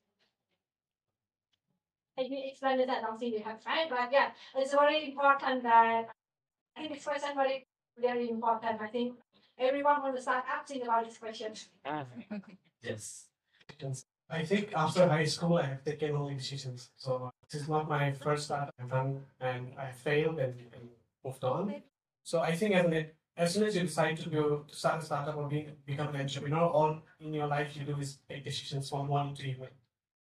I 2.19 2.25
can 2.25 2.43
explain 2.45 2.81
it 2.81 2.87
that 2.89 3.03
don't 3.03 3.19
think 3.19 3.35
you 3.35 3.43
have 3.43 3.59
right, 3.67 3.89
but 3.89 4.13
yeah, 4.13 4.31
it's 4.57 4.73
very 4.73 5.09
important 5.11 5.63
that 5.63 6.09
I 6.77 6.81
think 6.81 6.95
this 6.95 7.05
question 7.05 7.31
very 7.35 7.67
very 7.99 8.29
important. 8.29 8.81
I 8.81 8.89
think 8.89 9.17
everyone 9.59 10.03
will 10.03 10.21
start 10.21 10.45
asking 10.47 10.83
about 10.83 11.05
this 11.07 11.19
question. 11.19 11.53
Ah. 11.85 12.05
Yes. 12.83 13.29
I 14.29 14.45
think 14.45 14.73
after 14.75 15.09
high 15.09 15.25
school, 15.25 15.59
I 15.59 15.67
have 15.67 15.85
taken 15.85 16.17
only 16.17 16.35
decisions. 16.35 16.91
So 16.97 17.27
uh, 17.27 17.31
this 17.51 17.63
is 17.63 17.69
not 17.69 17.89
my 17.89 18.13
first 18.13 18.45
start 18.47 18.71
I've 18.81 18.91
done, 18.91 19.21
and 19.41 19.73
I 19.79 19.93
failed 19.93 20.39
and, 20.39 20.55
and 20.73 20.89
moved 21.25 21.45
on. 21.45 21.83
So 22.25 22.41
I 22.41 22.57
think 22.57 22.75
as, 22.75 22.87
an, 22.87 23.07
as 23.37 23.55
soon 23.55 23.65
as 23.65 23.75
you 23.75 23.83
decide 23.83 24.19
to 24.19 24.29
go 24.29 24.59
to 24.69 24.75
start 24.75 25.03
a 25.03 25.05
startup 25.05 25.37
or 25.37 25.49
being, 25.49 25.73
become 25.87 26.15
an 26.15 26.21
entrepreneur, 26.21 26.67
all 26.67 27.03
in 27.21 27.33
your 27.33 27.47
life 27.47 27.77
you 27.77 27.85
do 27.85 27.99
is 27.99 28.19
make 28.29 28.45
decisions 28.45 28.91
from 28.91 29.09
one 29.09 29.35
to 29.35 29.43
even. 29.45 29.69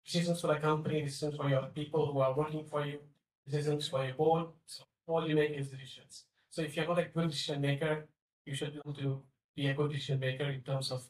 Decisions 0.05 0.41
for 0.41 0.49
the 0.49 0.57
company, 0.57 1.03
decisions 1.03 1.37
for 1.37 1.49
your 1.49 1.63
people 1.75 2.13
who 2.13 2.21
are 2.21 2.35
working 2.35 2.65
for 2.65 2.85
you, 2.85 2.99
decisions 3.47 3.89
for 3.89 4.05
your 4.05 4.15
board. 4.15 4.47
So 4.67 4.85
all 5.07 5.27
you 5.27 5.35
make 5.35 5.53
is 5.53 5.69
decisions. 5.69 6.25
So 6.51 6.63
if 6.63 6.77
you're 6.77 6.87
not 6.87 6.99
a 6.99 7.05
good 7.05 7.31
decision 7.31 7.61
maker, 7.61 8.09
you 8.45 8.55
should 8.55 8.73
be 8.73 8.81
able 8.85 8.95
to 8.95 9.23
be 9.57 9.67
a 9.69 9.75
good 9.75 9.93
decision 9.93 10.21
maker 10.21 10.45
in 10.45 10.61
terms 10.61 10.91
of 10.91 11.05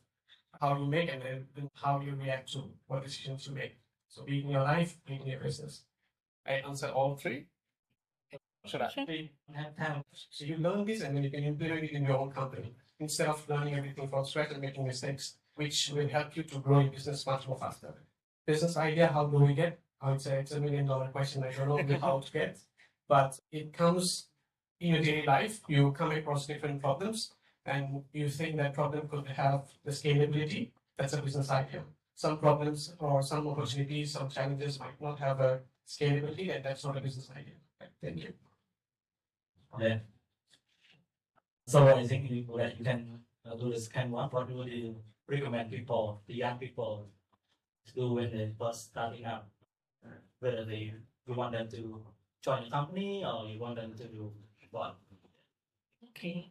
how 0.61 0.77
you 0.79 0.87
make 0.87 1.11
and 1.13 1.23
then 1.23 1.71
how 1.75 2.01
you 2.01 2.15
react 2.15 2.53
to 2.53 2.65
what 2.87 3.05
decisions 3.05 3.47
you 3.47 3.55
make. 3.55 3.77
So 4.09 4.25
be 4.25 4.41
in 4.41 4.49
your 4.49 4.63
life, 4.63 4.97
be 5.07 5.15
in 5.15 5.27
your 5.27 5.41
business. 5.41 5.83
I 6.47 6.55
answer 6.55 6.89
all 6.89 7.17
three. 7.17 7.47
So 10.31 10.45
you 10.45 10.57
learn 10.59 10.85
this 10.85 11.03
and 11.03 11.17
then 11.17 11.25
you 11.25 11.31
can 11.31 11.45
implement 11.45 11.85
it 11.85 11.93
in 11.93 12.05
your 12.05 12.19
own 12.19 12.31
company 12.31 12.75
instead 13.01 13.29
of 13.29 13.49
learning 13.49 13.75
everything 13.75 14.09
from 14.09 14.25
scratch 14.25 14.51
and 14.51 14.61
making 14.61 14.87
mistakes, 14.87 15.37
which 15.55 15.91
will 15.95 16.09
help 16.09 16.37
you 16.37 16.43
to 16.45 16.59
grow 16.59 16.81
your 16.81 16.91
business 16.91 17.27
much 17.27 17.47
more 17.49 17.59
faster. 17.59 17.95
Business 18.47 18.77
idea, 18.77 19.09
how 19.09 19.27
do 19.27 19.39
we 19.39 19.55
get? 19.55 19.79
I 20.01 20.11
would 20.11 20.21
say 20.21 20.39
it's 20.41 20.53
a 20.53 20.61
million 20.61 20.87
dollar 20.87 21.09
question. 21.09 21.45
I 21.45 21.53
don't 21.53 21.69
know 21.89 21.99
how 21.99 22.21
to 22.21 22.33
get, 22.33 22.59
but 23.09 23.39
it 23.51 23.73
comes 23.73 24.27
in 24.81 24.95
your 24.95 25.03
daily 25.03 25.27
life. 25.27 25.61
You 25.69 25.93
come 25.93 26.13
across 26.13 26.47
different 26.47 26.81
problems 26.81 27.33
and 27.67 28.03
you 28.13 28.29
think 28.29 28.57
that 28.57 28.75
problem 28.75 29.09
could 29.09 29.27
have 29.27 29.63
the 29.85 29.91
scalability. 29.91 30.71
That's 30.97 31.13
a 31.13 31.23
business 31.23 31.51
idea. 31.51 31.83
Some 32.15 32.39
problems 32.39 32.95
or 32.99 33.23
some 33.23 33.47
opportunities, 33.47 34.13
some 34.13 34.29
challenges 34.29 34.81
might 34.81 35.01
not 35.01 35.19
have 35.21 35.41
a 35.41 35.61
scalability, 35.87 36.55
and 36.55 36.65
that's 36.65 36.85
not 36.85 36.97
a 36.97 37.01
business 37.01 37.31
idea. 37.31 37.55
Thank 38.03 38.17
you. 38.17 38.33
Yeah. 39.79 39.99
So 41.67 41.87
I 41.87 42.07
think 42.07 42.31
you, 42.31 42.47
that 42.57 42.79
you 42.79 42.85
can 42.85 43.21
uh, 43.45 43.55
do 43.57 43.71
the 43.71 43.81
second 43.81 44.11
one. 44.11 44.29
What 44.31 44.51
would 44.51 44.69
you 44.69 44.97
recommend 45.29 45.71
people, 45.71 46.23
the 46.27 46.35
young 46.35 46.59
people, 46.59 47.09
to 47.87 47.93
do 47.93 48.15
when 48.15 48.31
they 48.31 48.53
first 48.59 48.91
starting 48.91 49.25
out? 49.25 49.47
Whether 50.41 50.65
they 50.65 50.95
you 51.27 51.35
want 51.35 51.53
them 51.53 51.69
to 51.69 52.01
join 52.43 52.65
the 52.65 52.71
company 52.71 53.25
or 53.25 53.49
you 53.49 53.59
want 53.61 53.77
them 53.77 53.93
to 53.95 54.05
do 54.05 54.33
what? 54.71 54.97
Okay. 56.11 56.51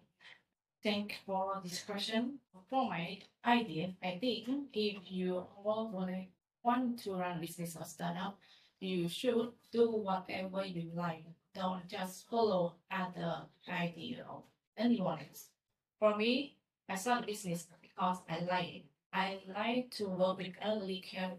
Thank 0.84 1.18
for 1.26 1.60
this 1.64 1.84
question. 1.84 2.40
For 2.70 2.88
my 2.88 3.20
idea, 3.46 3.94
I 4.04 4.18
think 4.20 4.70
if 4.74 5.12
you 5.12 5.46
want 5.64 7.04
to 7.04 7.14
run 7.16 7.42
business 7.42 7.76
or 7.76 7.86
startup, 7.86 8.38
you 8.80 9.10
should 9.10 9.52
do 9.72 9.90
whatever 9.92 10.66
you 10.66 10.92
like. 10.94 11.24
Don't 11.58 11.88
just 11.88 12.30
follow 12.30 12.76
other 12.92 13.48
idea 13.68 14.24
of 14.30 14.44
anyone 14.78 15.18
else. 15.28 15.50
For 15.98 16.16
me, 16.16 16.56
I 16.88 16.94
start 16.94 17.26
business 17.26 17.66
because 17.82 18.20
I 18.30 18.42
like 18.42 18.76
it. 18.76 18.86
I 19.12 19.40
like 19.56 19.90
to 19.98 20.08
work 20.08 20.38
with 20.38 20.54
elderly 20.62 21.00
care, 21.00 21.32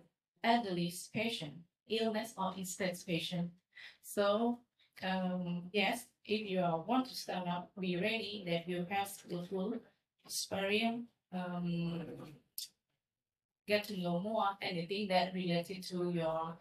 elderly 0.42 0.92
patient, 1.14 1.52
illness 1.88 2.35
or 2.37 2.52
instance 2.57 3.04
patient. 3.04 3.52
So, 4.02 4.59
um, 5.04 5.70
yes, 5.72 6.07
if 6.24 6.50
you 6.50 6.62
want 6.88 7.07
to 7.07 7.14
start 7.14 7.46
up, 7.46 7.70
be 7.78 7.96
ready 7.96 8.42
that 8.48 8.68
you 8.68 8.87
have 8.90 9.07
skillful 9.07 9.74
experience, 10.24 11.07
um, 11.33 12.35
get 13.68 13.85
to 13.85 14.00
know 14.00 14.18
more 14.18 14.48
anything 14.61 15.07
that 15.09 15.33
related 15.33 15.85
to 15.85 16.11
your 16.11 16.57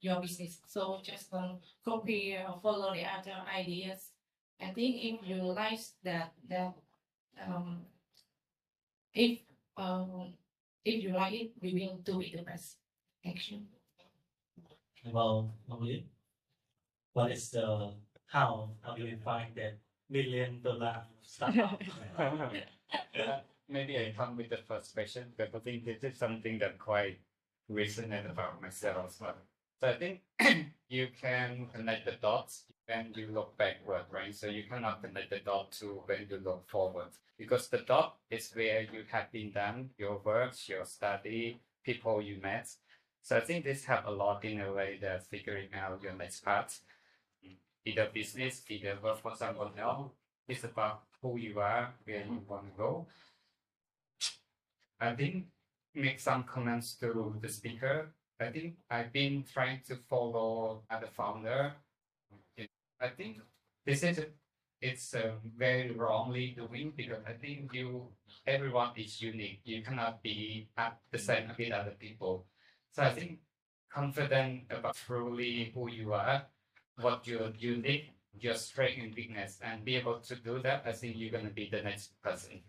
your 0.00 0.20
business. 0.20 0.60
So 0.66 1.00
just 1.02 1.32
um, 1.32 1.58
copy 1.84 2.36
or 2.36 2.58
follow 2.62 2.94
the 2.94 3.04
other 3.04 3.36
ideas. 3.54 4.10
I 4.60 4.72
think 4.72 4.96
if 4.96 5.28
you 5.28 5.42
like 5.42 5.80
that, 6.04 6.32
that 6.48 6.74
um, 7.46 7.82
if 9.14 9.40
um, 9.76 10.34
if 10.84 11.02
you 11.02 11.12
like 11.12 11.34
it, 11.34 11.50
we 11.60 11.74
will 11.74 11.98
do 11.98 12.20
it 12.20 12.36
the 12.36 12.42
best. 12.42 12.76
Action. 13.26 13.66
Well, 15.04 15.52
Emily, 15.70 16.06
what 17.12 17.32
is 17.32 17.50
the 17.50 17.92
how 18.26 18.70
how 18.82 18.96
you 18.96 19.16
find 19.24 19.54
that 19.56 19.78
million 20.08 20.62
dollar 20.62 21.02
startup? 21.22 21.80
Uh, 22.16 22.48
Maybe 23.68 23.98
I 23.98 24.14
come 24.16 24.36
with 24.36 24.50
the 24.50 24.62
first 24.68 24.94
question 24.94 25.24
because 25.36 25.52
I 25.52 25.58
think 25.58 25.84
this 25.84 26.04
is 26.04 26.16
something 26.16 26.58
that 26.60 26.78
quite 26.78 27.18
resonate 27.70 28.30
about 28.30 28.60
myself 28.62 29.06
as 29.08 29.20
well. 29.20 29.36
So 29.80 29.88
I 29.88 29.94
think 29.94 30.20
you 30.88 31.08
can 31.20 31.66
connect 31.74 32.06
the 32.06 32.12
dots 32.12 32.64
when 32.86 33.12
you 33.14 33.28
look 33.32 33.56
backward, 33.58 34.04
right? 34.10 34.34
So 34.34 34.46
you 34.46 34.64
cannot 34.64 35.02
connect 35.02 35.30
the 35.30 35.40
dot 35.40 35.72
to 35.80 36.02
when 36.06 36.26
you 36.30 36.40
look 36.42 36.68
forward 36.68 37.08
because 37.38 37.68
the 37.68 37.78
dot 37.78 38.16
is 38.30 38.50
where 38.54 38.82
you 38.82 39.04
have 39.10 39.30
been 39.32 39.50
done, 39.50 39.90
your 39.98 40.20
works, 40.24 40.68
your 40.68 40.84
study, 40.84 41.60
people 41.84 42.22
you 42.22 42.38
met. 42.40 42.68
So 43.22 43.36
I 43.36 43.40
think 43.40 43.64
this 43.64 43.84
help 43.84 44.06
a 44.06 44.10
lot 44.10 44.44
in 44.44 44.60
a 44.60 44.72
way 44.72 44.98
that 45.02 45.26
figuring 45.26 45.68
out 45.74 46.00
your 46.02 46.14
next 46.14 46.44
path, 46.44 46.80
either 47.84 48.08
business, 48.12 48.62
either 48.68 48.98
work 49.02 49.20
for 49.20 49.34
someone 49.34 49.72
else. 49.78 50.12
It's 50.48 50.64
about 50.64 51.02
who 51.20 51.36
you 51.36 51.58
are, 51.58 51.92
where 52.04 52.24
you 52.24 52.40
want 52.48 52.66
to 52.66 52.78
go. 52.78 53.06
I 55.00 55.12
think 55.14 55.46
make 55.96 56.20
some 56.20 56.44
comments 56.44 56.94
to 57.00 57.34
the 57.40 57.48
speaker. 57.48 58.12
I 58.38 58.48
think 58.52 58.74
I've 58.90 59.12
been 59.12 59.44
trying 59.50 59.80
to 59.88 59.96
follow 59.96 60.82
other 60.90 61.08
founder. 61.08 61.72
I 63.00 63.08
think 63.08 63.38
this 63.84 64.02
is 64.02 64.20
it's 64.80 65.14
uh, 65.14 65.32
very 65.56 65.90
wrongly 65.90 66.54
doing 66.56 66.92
because 66.94 67.24
I 67.26 67.32
think 67.32 67.72
you 67.72 68.08
everyone 68.46 68.90
is 68.96 69.20
unique. 69.22 69.60
You 69.64 69.82
cannot 69.82 70.22
be 70.22 70.68
at 70.76 70.98
the 71.10 71.18
same 71.18 71.50
with 71.56 71.72
other 71.72 71.96
people. 71.98 72.46
So 72.92 73.02
I 73.02 73.10
think 73.10 73.38
confident 73.92 74.64
about 74.70 74.94
truly 74.94 75.72
who 75.74 75.90
you 75.90 76.12
are, 76.12 76.44
what 77.00 77.26
you're 77.26 77.52
unique, 77.58 78.12
your 78.38 78.54
strength 78.54 79.00
and 79.02 79.14
weakness, 79.14 79.58
and 79.62 79.84
be 79.84 79.96
able 79.96 80.20
to 80.20 80.36
do 80.36 80.60
that. 80.60 80.84
I 80.86 80.92
think 80.92 81.16
you're 81.16 81.32
gonna 81.32 81.50
be 81.50 81.68
the 81.70 81.82
next 81.82 82.20
person. 82.22 82.60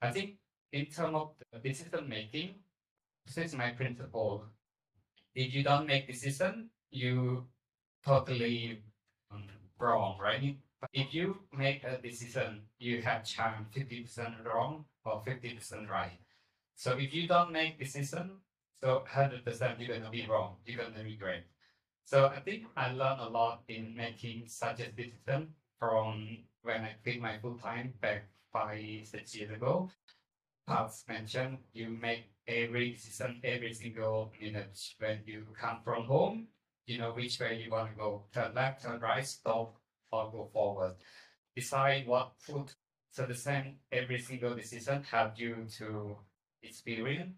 I 0.00 0.10
think 0.10 0.36
in 0.72 0.86
terms 0.86 1.14
of 1.14 1.30
the 1.52 1.58
decision 1.58 2.08
making, 2.08 2.54
this 3.26 3.38
is 3.38 3.54
my 3.54 3.70
principle. 3.70 4.44
If 5.34 5.54
you 5.54 5.62
don't 5.62 5.86
make 5.86 6.06
decision, 6.06 6.70
you 6.90 7.46
totally 8.04 8.82
um, 9.30 9.44
wrong, 9.78 10.18
right? 10.20 10.56
But 10.80 10.90
if 10.92 11.12
you 11.14 11.38
make 11.56 11.84
a 11.84 11.98
decision, 11.98 12.62
you 12.78 13.02
have 13.02 13.24
chance 13.24 13.66
fifty 13.72 14.02
percent 14.02 14.34
wrong 14.44 14.84
or 15.04 15.22
fifty 15.24 15.54
percent 15.54 15.88
right. 15.90 16.18
So 16.74 16.96
if 16.98 17.12
you 17.14 17.28
don't 17.28 17.52
make 17.52 17.78
decision, 17.78 18.38
so 18.82 19.04
hundred 19.06 19.44
percent 19.44 19.78
you're 19.80 19.96
gonna 19.96 20.10
be 20.10 20.26
wrong. 20.26 20.56
You're 20.64 20.82
gonna 20.82 21.04
regret. 21.04 21.44
So 22.04 22.26
I 22.26 22.40
think 22.40 22.66
I 22.76 22.92
learned 22.92 23.20
a 23.20 23.28
lot 23.28 23.62
in 23.68 23.94
making 23.94 24.48
such 24.48 24.80
a 24.80 24.90
decision 24.90 25.54
from 25.78 26.38
when 26.62 26.82
I 26.82 26.96
quit 27.02 27.20
my 27.20 27.38
full 27.38 27.58
time 27.58 27.94
back 28.00 28.24
five 28.52 29.06
six 29.06 29.34
years 29.36 29.50
ago 29.50 29.90
as 30.70 31.04
mentioned, 31.08 31.58
you 31.72 31.90
make 31.90 32.30
every 32.46 32.90
decision 32.92 33.40
every 33.44 33.72
single 33.74 34.32
minute 34.40 34.78
when 34.98 35.20
you 35.26 35.46
come 35.58 35.80
from 35.84 36.04
home. 36.04 36.48
You 36.86 36.98
know 36.98 37.12
which 37.12 37.38
way 37.40 37.62
you 37.62 37.70
want 37.70 37.90
to 37.90 37.96
go. 37.96 38.24
Turn 38.32 38.54
left, 38.54 38.82
turn 38.82 39.00
right, 39.00 39.26
stop, 39.26 39.76
or 40.10 40.30
go 40.30 40.50
forward. 40.52 40.94
Decide 41.54 42.06
what 42.06 42.32
food. 42.38 42.72
So 43.12 43.26
the 43.26 43.34
same 43.34 43.76
every 43.92 44.18
single 44.20 44.54
decision 44.54 45.02
help 45.02 45.38
you 45.38 45.66
to 45.78 46.16
experience. 46.62 47.34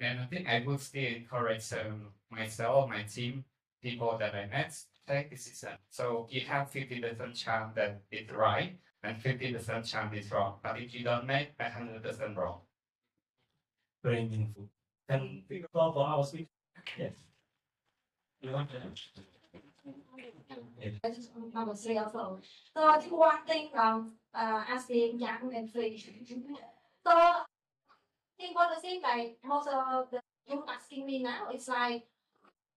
And 0.00 0.20
I 0.20 0.26
think 0.26 0.48
I 0.48 0.62
would 0.66 0.80
still 0.80 1.04
encourage 1.04 1.72
um, 1.72 2.08
myself, 2.30 2.88
my 2.88 3.02
team, 3.04 3.44
people 3.82 4.16
that 4.18 4.34
I 4.34 4.46
met, 4.46 4.74
take 5.06 5.30
decision. 5.30 5.76
So 5.90 6.26
you 6.30 6.42
have 6.42 6.70
50% 6.70 7.34
chance 7.34 7.74
that 7.76 8.02
it's 8.10 8.32
right 8.32 8.78
and 9.04 9.22
50% 9.22 9.84
chance 9.84 10.16
is 10.16 10.30
wrong. 10.30 10.54
But 10.62 10.80
if 10.80 10.94
you 10.94 11.04
don't 11.04 11.26
make 11.26 11.56
100% 11.58 12.36
wrong. 12.36 12.60
Very 14.02 14.24
meaningful. 14.24 14.68
Can 15.08 15.42
we 15.48 15.64
go 15.72 15.92
for 15.92 16.06
our 16.06 16.24
speaker? 16.24 16.48
Yes. 16.98 17.12
You 18.40 18.52
want 18.52 18.70
to? 18.70 18.76
I 21.04 21.10
just 21.10 21.30
I 21.54 21.64
was 21.64 21.82
say 21.82 21.96
also. 21.96 22.38
So 22.76 22.88
I 22.88 22.98
think 22.98 23.12
one 23.12 23.44
thing 23.46 23.68
um 23.76 24.12
uh 24.34 24.64
asking 24.68 25.20
young 25.20 25.54
and 25.54 25.70
free. 25.70 25.98
So 27.06 27.10
I 27.10 27.44
think 28.38 28.54
one 28.54 28.70
of 28.70 28.76
the 28.76 28.80
things 28.80 29.02
like 29.02 29.38
most 29.44 29.68
of 29.68 30.10
the 30.10 30.20
you 30.46 30.62
asking 30.68 31.06
me 31.06 31.22
now 31.22 31.48
is 31.54 31.68
like, 31.68 32.04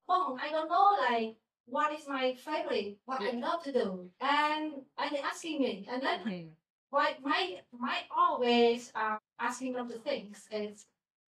oh 0.07 0.37
I 0.41 0.49
don't 0.49 0.69
know 0.69 0.97
like 1.09 1.35
what 1.67 1.91
is 1.93 2.07
my 2.07 2.33
favorite, 2.33 2.97
what 3.05 3.21
I 3.21 3.31
love 3.31 3.63
to 3.63 3.71
do, 3.71 4.09
and 4.21 4.73
and 4.97 5.11
they 5.11 5.19
asking 5.19 5.61
me, 5.61 5.87
and 5.91 6.01
then 6.01 6.51
why 6.89 7.15
my 7.23 7.59
my 7.71 7.99
always 8.15 8.91
uh, 8.95 9.17
asking 9.39 9.73
them 9.73 9.87
the 9.89 9.99
things 9.99 10.47
is 10.51 10.85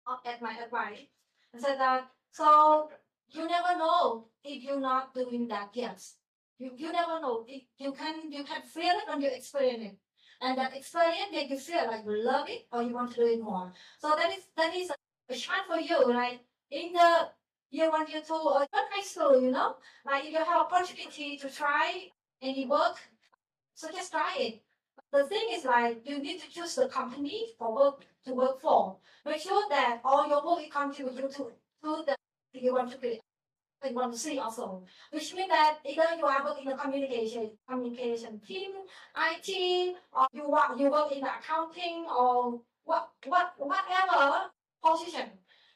uh, 0.07 0.17
at 0.25 0.41
my 0.41 0.53
advice. 0.63 1.07
I 1.55 1.59
said 1.59 1.79
that 1.79 2.09
so 2.31 2.89
you 3.31 3.47
never 3.47 3.77
know 3.77 4.27
if 4.43 4.63
you're 4.63 4.79
not 4.79 5.13
doing 5.15 5.47
that 5.47 5.69
yet. 5.73 6.01
You, 6.59 6.71
you 6.77 6.91
never 6.91 7.19
know. 7.21 7.45
It, 7.47 7.63
you 7.77 7.93
can 7.93 8.31
you 8.31 8.43
can 8.43 8.61
feel 8.61 8.95
it 9.01 9.07
when 9.07 9.21
you 9.21 9.29
experience 9.29 9.83
it. 9.93 9.97
And 10.41 10.57
that 10.57 10.75
experience 10.75 11.31
make 11.31 11.49
you 11.49 11.57
feel 11.57 11.87
like 11.87 12.03
you 12.05 12.23
love 12.23 12.49
it 12.49 12.67
or 12.71 12.83
you 12.83 12.93
want 12.93 13.11
to 13.11 13.17
do 13.21 13.27
it 13.27 13.41
more. 13.41 13.71
So 13.99 14.13
that 14.17 14.31
is 14.37 14.43
that 14.57 14.75
is 14.75 14.89
a, 14.89 14.95
a 15.33 15.35
chance 15.35 15.65
for 15.67 15.79
you, 15.79 16.11
right? 16.13 16.39
In 16.71 16.93
the 16.93 17.29
year 17.71 17.89
one, 17.91 18.07
year 18.07 18.21
two, 18.21 18.33
or 18.33 18.57
even 18.57 18.85
high 18.91 19.03
school, 19.03 19.41
you 19.41 19.51
know? 19.51 19.75
Like 20.05 20.25
you 20.25 20.37
have 20.37 20.47
opportunity 20.47 21.37
to 21.37 21.49
try 21.49 22.07
any 22.41 22.65
work, 22.65 22.97
so 23.73 23.89
just 23.91 24.11
try 24.11 24.35
it. 24.39 24.61
The 25.11 25.25
thing 25.25 25.47
is 25.51 25.65
like 25.65 26.01
you 26.05 26.19
need 26.19 26.41
to 26.41 26.49
choose 26.49 26.75
the 26.75 26.87
company 26.87 27.47
for 27.57 27.73
work 27.73 28.05
to 28.25 28.33
work 28.33 28.61
for. 28.61 28.97
Make 29.25 29.41
sure 29.41 29.63
that 29.69 30.01
all 30.03 30.27
your 30.27 30.45
work 30.45 30.69
contribute 30.69 31.31
to, 31.31 31.51
to 31.83 32.03
the 32.05 32.15
you 32.53 32.73
want 32.73 32.91
to 32.91 32.97
be 32.97 33.19
you 33.83 33.93
want 33.93 34.13
to 34.13 34.19
see 34.19 34.39
also. 34.39 34.83
Which 35.11 35.33
means 35.33 35.49
that 35.49 35.77
either 35.85 36.15
you 36.17 36.25
are 36.25 36.43
working 36.43 36.65
in 36.65 36.71
the 36.71 36.77
communication 36.77 37.51
communication 37.69 38.39
team, 38.39 38.71
IT, 39.15 39.95
or 40.11 40.27
you 40.33 40.49
work 40.49 40.71
you 40.77 40.89
work 40.89 41.11
in 41.11 41.21
the 41.21 41.27
accounting 41.27 42.05
or 42.09 42.61
what 42.83 43.09
what 43.25 43.53
whatever 43.57 44.51
position. 44.83 45.29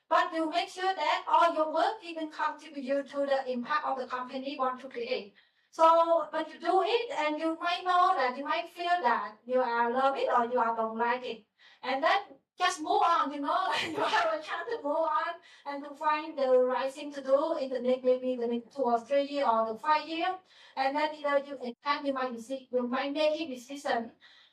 But 0.09 0.33
you 0.33 0.49
make 0.49 0.69
sure 0.69 0.93
that 0.93 1.23
all 1.27 1.53
your 1.53 1.71
work 1.73 1.97
even 2.03 2.29
contribute 2.31 3.09
to 3.11 3.17
the 3.27 3.51
impact 3.51 3.85
of 3.85 3.99
the 3.99 4.07
company 4.07 4.55
want 4.57 4.81
to 4.81 4.87
create. 4.89 5.33
So 5.71 6.25
when 6.31 6.45
you 6.51 6.59
do 6.59 6.81
it, 6.83 7.11
and 7.17 7.39
you 7.39 7.55
might 7.61 7.83
know 7.85 8.13
that 8.15 8.35
you 8.35 8.43
might 8.43 8.69
feel 8.69 8.97
that 9.03 9.33
you 9.45 9.59
are 9.59 9.91
love 9.91 10.17
it 10.17 10.27
or 10.35 10.45
you 10.45 10.59
are 10.59 10.75
don't 10.75 10.97
like 10.97 11.23
it, 11.23 11.43
and 11.83 12.03
then 12.03 12.19
just 12.57 12.81
move 12.81 13.01
on. 13.03 13.31
You 13.31 13.41
know, 13.41 13.67
you 13.87 13.97
have 13.97 14.33
a 14.33 14.41
chance 14.41 14.67
to 14.71 14.77
move 14.83 14.97
on 14.97 15.33
and 15.67 15.83
to 15.83 15.91
find 15.91 16.35
the 16.37 16.57
right 16.57 16.91
thing 16.91 17.13
to 17.13 17.21
do 17.21 17.57
in 17.57 17.69
the 17.69 17.79
next 17.79 18.03
maybe 18.03 18.35
the 18.35 18.47
next 18.47 18.75
two 18.75 18.81
or 18.81 18.99
three 18.99 19.27
years 19.27 19.47
or 19.47 19.73
the 19.73 19.79
five 19.79 20.07
years, 20.07 20.37
and 20.75 20.95
then 20.95 21.09
you 21.13 21.29
you 21.45 21.75
time 21.85 22.03
you 22.05 22.13
might 22.13 22.33
decide, 22.35 22.67
you 22.71 22.87
might 22.87 23.13
make 23.13 23.39
a 23.39 23.47
decision 23.47 24.11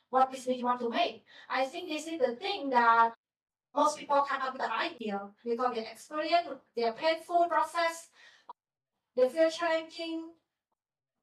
what 0.09 0.31
business 0.31 0.57
you 0.57 0.65
want 0.65 0.79
to 0.79 0.89
make. 0.89 1.25
I 1.49 1.65
think 1.65 1.89
this 1.89 2.07
is 2.07 2.19
the 2.19 2.35
thing 2.35 2.69
that 2.69 3.13
most 3.77 3.97
people 3.99 4.25
come 4.27 4.41
up 4.41 4.53
with 4.53 4.63
an 4.63 4.71
idea 4.71 5.21
because 5.45 5.75
they 5.75 5.87
experience 5.87 6.47
their 6.75 6.93
painful 6.93 7.45
process, 7.47 8.09
they 9.15 9.29
feel 9.29 9.49
challenging, 9.51 10.31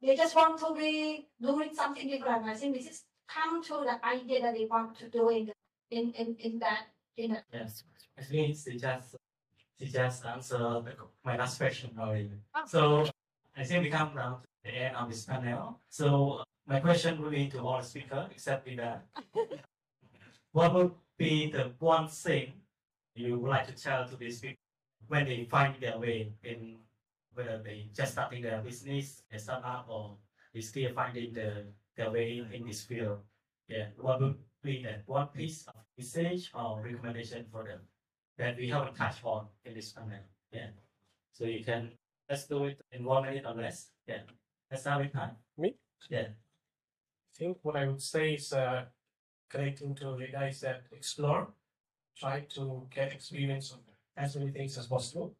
they 0.00 0.14
just 0.14 0.36
want 0.36 0.58
to 0.60 0.72
be 0.74 1.26
doing 1.42 1.70
something 1.74 2.08
different. 2.08 2.44
I 2.44 2.54
think 2.54 2.76
this 2.76 2.86
is 2.86 3.02
come 3.28 3.62
to 3.64 3.84
the 3.88 3.96
idea 4.06 4.40
that 4.42 4.54
they 4.54 4.66
want 4.66 4.96
to 4.98 5.08
do 5.08 5.28
in 5.30 5.46
the, 5.46 5.52
in, 5.90 6.12
in, 6.12 6.36
in 6.38 6.58
that 6.60 6.84
in 7.16 7.32
a, 7.32 7.42
Yes. 7.52 7.84
I 8.18 8.22
think 8.22 8.56
she 8.56 8.76
just 8.78 9.16
she 9.78 9.86
just 9.86 10.24
answered 10.24 10.84
the, 10.84 10.94
my 11.24 11.36
last 11.36 11.58
question 11.58 11.90
already. 11.98 12.30
Oh. 12.54 12.62
So 12.66 13.08
I 13.56 13.64
think 13.64 13.82
we 13.82 13.90
come 13.90 14.14
down 14.14 14.40
to 14.42 14.46
the 14.64 14.70
end 14.70 14.96
of 14.96 15.08
this 15.08 15.24
panel. 15.24 15.80
So 15.88 16.42
my 16.66 16.78
question 16.80 17.20
will 17.20 17.30
be 17.30 17.48
to 17.48 17.58
all 17.58 17.82
speakers 17.82 18.28
except 18.30 18.68
that. 18.76 19.06
what 20.52 20.72
would 20.74 20.92
be 21.18 21.50
the 21.50 21.72
one 21.78 22.08
thing 22.08 22.52
you 23.14 23.38
would 23.38 23.50
like 23.50 23.66
to 23.66 23.72
tell 23.72 24.06
to 24.08 24.16
these 24.16 24.40
people 24.40 24.56
when 25.06 25.26
they 25.26 25.44
find 25.44 25.74
their 25.80 25.98
way 25.98 26.32
in 26.42 26.76
whether 27.34 27.62
they 27.62 27.88
just 27.94 28.12
starting 28.12 28.42
their 28.42 28.60
business, 28.60 29.22
a 29.32 29.38
startup, 29.38 29.86
or 29.88 30.16
they 30.52 30.60
still 30.60 30.92
finding 30.92 31.32
the, 31.32 31.66
their 31.96 32.10
way 32.10 32.44
in 32.52 32.66
this 32.66 32.82
field? 32.82 33.18
Yeah, 33.68 33.86
what 33.98 34.20
would 34.20 34.36
be 34.62 34.82
that 34.82 35.02
one 35.06 35.28
piece 35.28 35.66
of 35.66 35.74
message 35.96 36.50
or 36.54 36.82
recommendation 36.82 37.46
for 37.50 37.64
them 37.64 37.80
that 38.38 38.56
we 38.56 38.68
haven't 38.68 38.94
touched 38.94 39.24
on 39.24 39.46
in 39.64 39.74
this 39.74 39.92
panel? 39.92 40.18
Yeah, 40.52 40.68
so 41.32 41.44
you 41.44 41.64
can 41.64 41.92
let's 42.28 42.46
do 42.46 42.64
it 42.64 42.80
in 42.92 43.04
one 43.04 43.24
minute 43.24 43.44
or 43.46 43.54
less. 43.54 43.90
Yeah, 44.06 44.22
let's 44.70 44.82
start 44.82 45.02
with 45.02 45.12
time. 45.12 45.36
Me? 45.56 45.76
Yeah. 46.10 46.28
I 46.28 47.36
think 47.36 47.58
what 47.62 47.76
I 47.76 47.86
would 47.86 48.00
say 48.00 48.34
is 48.34 48.52
uh, 48.52 48.84
connecting 49.50 49.94
to 49.96 50.16
the 50.16 50.28
guys 50.28 50.60
that 50.60 50.82
explore, 50.92 51.48
try 52.16 52.40
to 52.54 52.86
get 52.94 53.12
experience 53.12 53.72
on 53.72 53.80
as 54.16 54.36
many 54.36 54.50
things 54.50 54.78
as 54.78 54.86
possible. 54.86 55.34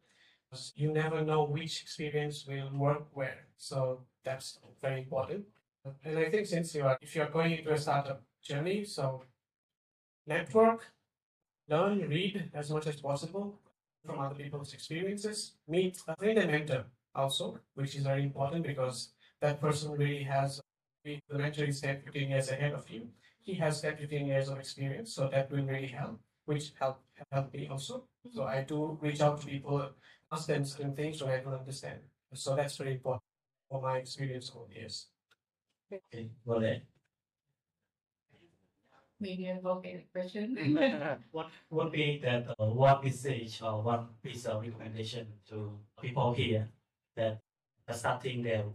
You 0.75 0.91
never 0.91 1.21
know 1.21 1.43
which 1.43 1.81
experience 1.81 2.45
will 2.47 2.69
work 2.73 3.07
where. 3.13 3.47
So 3.57 4.01
that's 4.23 4.59
very 4.81 4.99
important. 4.99 5.45
And 6.03 6.17
I 6.17 6.29
think 6.29 6.47
since 6.47 6.73
you 6.75 6.83
are, 6.83 6.97
if 7.01 7.15
you're 7.15 7.29
going 7.29 7.51
into 7.51 7.73
a 7.73 7.77
startup 7.77 8.21
journey, 8.41 8.85
so 8.85 9.23
network, 10.25 10.81
learn, 11.67 12.07
read 12.07 12.51
as 12.53 12.69
much 12.71 12.87
as 12.87 12.95
possible 13.01 13.59
from 14.05 14.19
other 14.19 14.35
people's 14.35 14.73
experiences, 14.73 15.53
meet, 15.67 15.99
a 16.07 16.15
mentor 16.23 16.85
also, 17.13 17.59
which 17.73 17.95
is 17.95 18.03
very 18.03 18.23
important 18.23 18.65
because 18.65 19.09
that 19.41 19.59
person 19.59 19.91
really 19.91 20.23
has 20.23 20.61
the 21.03 21.19
mentor 21.29 21.65
is 21.65 21.81
10, 21.81 22.01
15 22.01 22.29
years 22.29 22.49
ahead 22.49 22.73
of 22.73 22.89
you. 22.89 23.07
He 23.45 23.53
has 23.55 23.81
10, 23.81 23.97
15 23.97 24.25
years 24.25 24.49
of 24.49 24.57
experience, 24.59 25.13
so 25.13 25.29
that 25.29 25.51
will 25.51 25.63
really 25.63 25.87
help, 25.87 26.19
which 26.45 26.73
help 26.79 26.99
help 27.31 27.53
me 27.53 27.67
also. 27.71 28.05
So 28.33 28.43
I 28.43 28.63
do 28.63 28.97
reach 29.01 29.21
out 29.21 29.39
to 29.41 29.47
people, 29.47 29.89
ask 30.31 30.47
them 30.47 30.65
certain 30.65 30.95
things 30.95 31.21
when 31.21 31.31
I 31.31 31.37
don't 31.37 31.53
understand. 31.53 31.99
So 32.33 32.55
that's 32.55 32.77
very 32.77 32.93
important 32.93 33.23
for 33.69 33.81
my 33.81 33.97
experience 33.97 34.51
over 34.55 34.65
the 34.67 34.79
years. 34.79 35.07
Okay, 35.93 36.31
well 36.43 36.59
then, 36.59 36.81
Maybe 39.19 39.49
I 39.49 39.59
will 39.63 39.79
get 39.79 40.11
question. 40.11 40.57
what 41.31 41.47
would 41.69 41.91
be 41.91 42.19
that 42.23 42.47
uh, 42.59 42.65
one 42.65 43.03
message 43.03 43.61
or 43.61 43.81
one 43.81 44.07
piece 44.21 44.45
of 44.45 44.61
recommendation 44.61 45.27
to 45.49 45.79
people 46.01 46.33
here 46.33 46.67
that 47.15 47.39
are 47.87 47.93
starting 47.95 48.43
their 48.43 48.65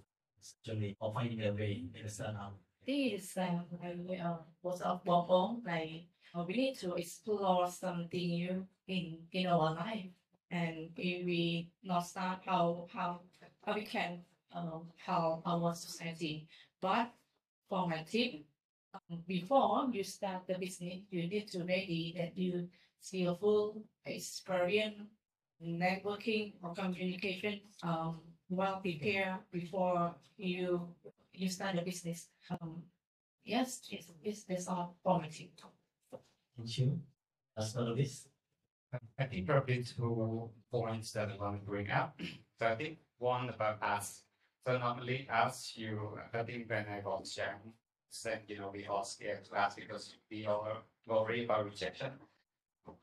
journey 0.65 0.97
or 0.99 1.13
finding 1.13 1.39
their 1.39 1.53
way 1.53 1.85
in 1.95 2.03
the 2.03 2.09
startup? 2.09 2.57
This 2.91 3.23
is 3.23 3.37
um, 3.39 3.67
like, 4.09 4.19
uh, 4.21 4.39
was 4.63 4.81
of 4.83 5.05
Bobo, 5.05 5.63
like 5.65 6.07
we 6.35 6.55
need 6.55 6.77
to 6.79 6.95
explore 6.97 7.71
something 7.71 8.29
new 8.31 8.67
in 8.89 9.29
in 9.31 9.47
our 9.47 9.75
life, 9.75 10.11
and 10.51 10.91
we 10.99 11.23
we 11.25 11.71
not 11.85 12.01
start 12.01 12.41
how 12.45 12.89
how 12.93 13.21
how 13.65 13.75
we 13.75 13.83
can 13.83 14.25
um 14.53 14.91
help 14.97 15.47
our 15.47 15.73
society. 15.73 16.49
But 16.81 17.15
for 17.69 17.87
my 17.87 18.03
tip, 18.03 18.43
um, 18.95 19.23
before 19.29 19.89
you 19.93 20.03
start 20.03 20.49
the 20.49 20.59
business, 20.59 20.99
you 21.11 21.29
need 21.29 21.47
to 21.53 21.61
ready 21.63 22.13
that 22.19 22.37
you 22.37 22.69
skillful, 22.99 23.85
experience, 24.05 25.07
networking 25.63 26.55
or 26.63 26.75
communication, 26.75 27.61
um, 27.85 28.19
well 28.51 28.81
prepared 28.81 29.39
before 29.53 30.15
you 30.37 30.89
you 31.33 31.49
start 31.49 31.79
a 31.79 31.83
business. 31.83 32.29
Um, 32.51 32.83
yes, 33.45 33.81
it's, 33.91 34.13
it's, 34.23 34.43
that's 34.45 34.69
all 34.69 34.97
for 35.03 35.21
my. 35.21 35.29
Thank 35.29 36.79
you. 36.79 37.01
That's 37.57 37.75
not 37.75 37.97
this. 37.97 38.29
I 39.19 39.25
think 39.25 39.47
probably 39.47 39.85
two 39.85 40.51
points 40.71 41.13
that 41.13 41.31
I 41.31 41.37
want 41.37 41.61
to 41.61 41.67
bring 41.67 41.91
up. 41.91 42.21
So 42.59 42.67
I 42.67 42.75
think 42.75 42.99
one 43.19 43.49
about 43.49 43.83
us. 43.83 44.25
So 44.67 44.77
normally 44.77 45.29
us, 45.33 45.73
you, 45.77 46.19
I 46.35 46.43
think 46.43 46.69
when 46.69 46.87
I 46.87 47.01
was 47.05 47.37
young, 47.37 47.73
said, 48.11 48.43
you 48.49 48.59
know, 48.59 48.71
we 48.75 48.87
all 48.87 49.05
scared 49.05 49.45
to 49.45 49.57
ask 49.57 49.77
because 49.79 50.17
we 50.31 50.47
all 50.47 50.67
worry 51.07 51.45
about 51.45 51.65
rejection. 51.65 52.11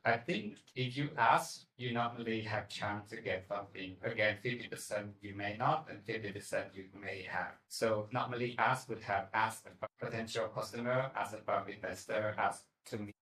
I 0.06 0.18
think 0.18 0.58
if 0.76 0.98
you 0.98 1.10
ask, 1.18 1.66
you 1.78 1.94
normally 1.94 2.42
have 2.42 2.70
chance 2.70 3.10
to 3.10 3.18
get 3.18 3.48
something. 3.48 3.98
Again, 4.04 4.38
fifty 4.42 4.68
percent 4.68 5.16
you 5.22 5.36
may 5.36 5.58
not, 5.58 5.88
and 5.90 6.04
fifty 6.04 6.32
percent 6.32 6.68
you 6.74 6.86
may 7.00 7.26
have. 7.30 7.54
So 7.68 8.08
normally 8.12 8.56
ask 8.58 8.90
would 8.90 9.02
have 9.02 9.28
asked 9.34 9.68
a 9.68 10.06
potential 10.06 10.48
customer, 10.48 11.12
ask 11.16 11.34
about 11.38 11.70
investor, 11.70 12.36
ask 12.38 12.64
to 12.86 12.98
meet 12.98 13.16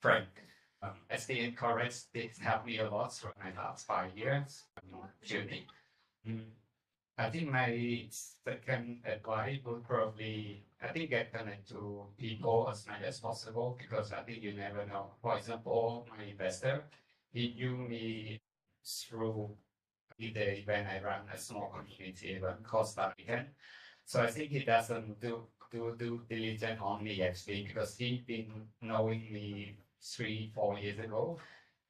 friend. 0.00 0.26
Um, 0.82 0.92
SD 1.12 1.44
Encourage 1.44 2.10
did 2.14 2.30
help 2.40 2.64
me 2.64 2.78
a 2.78 2.88
lot 2.88 3.12
for 3.12 3.34
my 3.42 3.52
last 3.54 3.86
five 3.86 4.16
years 4.16 4.64
journey. 5.22 5.66
Mm. 6.26 6.44
I 7.18 7.28
think 7.28 7.50
my 7.50 8.06
second 8.08 9.02
advice 9.04 9.58
would 9.66 9.84
probably, 9.84 10.64
I 10.82 10.88
think 10.88 11.10
get 11.10 11.32
connected 11.32 11.68
to 11.74 12.06
people 12.16 12.68
as 12.70 12.86
much 12.86 13.02
as 13.02 13.20
possible 13.20 13.76
because 13.78 14.12
I 14.12 14.22
think 14.22 14.42
you 14.42 14.52
never 14.54 14.86
know. 14.86 15.12
For 15.20 15.36
example, 15.36 16.08
my 16.16 16.24
investor, 16.24 16.84
he 17.32 17.54
knew 17.54 17.76
me 17.76 18.40
through 18.84 19.56
the 20.18 20.62
when 20.64 20.86
I 20.86 21.02
run 21.02 21.22
a 21.32 21.38
small 21.38 21.68
community 21.68 22.28
event 22.34 22.62
called 22.64 22.88
Start 22.88 23.14
Weekend. 23.18 23.48
So 24.04 24.22
I 24.22 24.28
think 24.28 24.50
he 24.50 24.60
doesn't 24.60 25.20
do 25.20 25.46
do 25.70 25.94
due 25.98 26.22
diligence 26.28 26.80
on 26.82 27.04
me 27.04 27.22
actually 27.22 27.62
because 27.66 27.96
he's 27.96 28.22
been 28.22 28.50
knowing 28.80 29.32
me 29.32 29.76
three, 30.02 30.50
four 30.54 30.78
years 30.78 30.98
ago. 30.98 31.38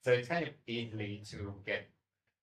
So 0.04 0.12
it's 0.12 0.28
kind 0.28 0.46
of 0.46 0.54
easily 0.66 1.22
to 1.30 1.54
get, 1.64 1.88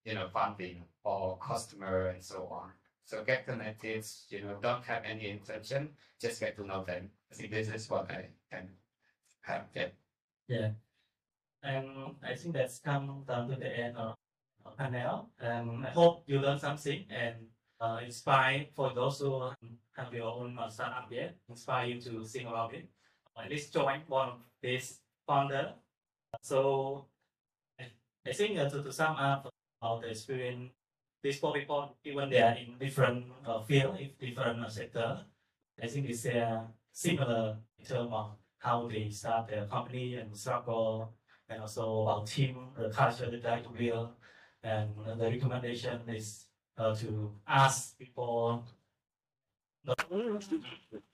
you 0.05 0.15
know, 0.15 0.29
funding 0.29 0.83
or 1.03 1.37
customer 1.39 2.07
and 2.09 2.23
so 2.23 2.47
on. 2.51 2.71
So 3.07 3.23
get 3.23 3.47
connected, 3.47 4.03
you 4.27 4.41
know, 4.43 4.57
don't 4.61 4.83
have 4.83 5.03
any 5.05 5.29
intention, 5.29 5.95
just 6.19 6.41
get 6.41 6.57
to 6.57 6.67
know 6.67 6.83
them. 6.83 7.09
I 7.31 7.35
think 7.35 7.51
this 7.51 7.69
is 7.69 7.89
what 7.89 8.11
I 8.11 8.27
can 8.51 8.67
have. 9.43 9.63
Yeah. 9.73 9.87
Yeah. 10.49 10.71
And 11.63 11.87
I 12.21 12.35
think 12.35 12.53
that's 12.53 12.79
come 12.79 13.23
down 13.25 13.47
to 13.47 13.55
the 13.55 13.71
end 13.79 13.95
of 13.95 14.15
panel. 14.77 15.29
And 15.39 15.87
I 15.87 15.89
hope 15.91 16.23
you 16.27 16.39
learned 16.39 16.59
something 16.59 17.05
and 17.09 17.35
uh, 17.79 17.99
inspire 18.03 18.65
for 18.75 18.93
those 18.93 19.19
who 19.19 19.51
have 19.95 20.13
your 20.13 20.27
own 20.27 20.59
startup 20.67 21.07
yet, 21.09 21.37
inspire 21.47 21.87
you 21.87 22.01
to 22.01 22.25
think 22.25 22.49
about 22.49 22.73
it. 22.73 22.89
Or 23.37 23.43
at 23.43 23.49
least 23.49 23.71
join 23.73 24.01
one 24.07 24.29
of 24.29 24.39
these 24.61 24.99
founder. 25.25 25.75
So 26.41 27.05
I, 27.79 27.85
I 28.27 28.33
think 28.33 28.59
uh, 28.59 28.67
to, 28.67 28.83
to 28.83 28.91
sum 28.91 29.15
up 29.15 29.49
about 29.81 30.01
the 30.01 30.09
experience, 30.09 30.71
these 31.27 31.39
four 31.39 31.51
people, 31.51 31.97
even 32.05 32.29
they 32.29 32.41
are 32.41 32.55
in 32.55 32.77
different 32.79 33.25
uh, 33.45 33.61
field, 33.63 33.97
different 34.17 34.63
uh, 34.63 34.69
sector, 34.69 35.19
I 35.83 35.87
think 35.87 36.09
it's 36.09 36.25
uh, 36.25 36.61
similar 36.93 37.57
in 37.77 37.85
terms 37.85 38.09
of 38.13 38.31
how 38.59 38.87
they 38.87 39.09
start 39.09 39.49
their 39.49 39.65
company 39.65 40.15
and 40.15 40.35
struggle, 40.35 41.13
and 41.49 41.61
also 41.61 42.05
our 42.07 42.23
team, 42.25 42.69
the 42.77 42.89
culture 42.89 43.29
they 43.29 43.39
try 43.39 43.59
to 43.59 43.69
build, 43.69 44.09
and 44.63 44.89
the 45.17 45.29
recommendation 45.29 45.99
is 46.07 46.45
uh, 46.77 46.95
to 46.95 47.33
ask 47.45 47.97
people. 47.97 48.63
I 49.85 49.95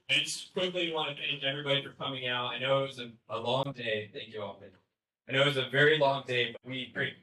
just 0.10 0.54
quickly 0.54 0.94
want 0.94 1.18
to 1.18 1.24
thank 1.24 1.44
everybody 1.44 1.84
for 1.84 1.94
coming 2.04 2.28
out. 2.28 2.54
I 2.54 2.60
know 2.60 2.84
it 2.84 2.88
was 2.88 3.00
a, 3.00 3.10
a 3.30 3.40
long 3.40 3.74
day. 3.76 4.12
Thank 4.14 4.32
you 4.32 4.42
all. 4.42 4.62
I 5.28 5.32
know 5.32 5.42
it 5.42 5.48
was 5.48 5.58
a 5.58 5.70
very 5.72 5.98
long 5.98 6.24
day, 6.28 6.52
but 6.54 6.70
we 6.70 6.92
great, 6.94 7.16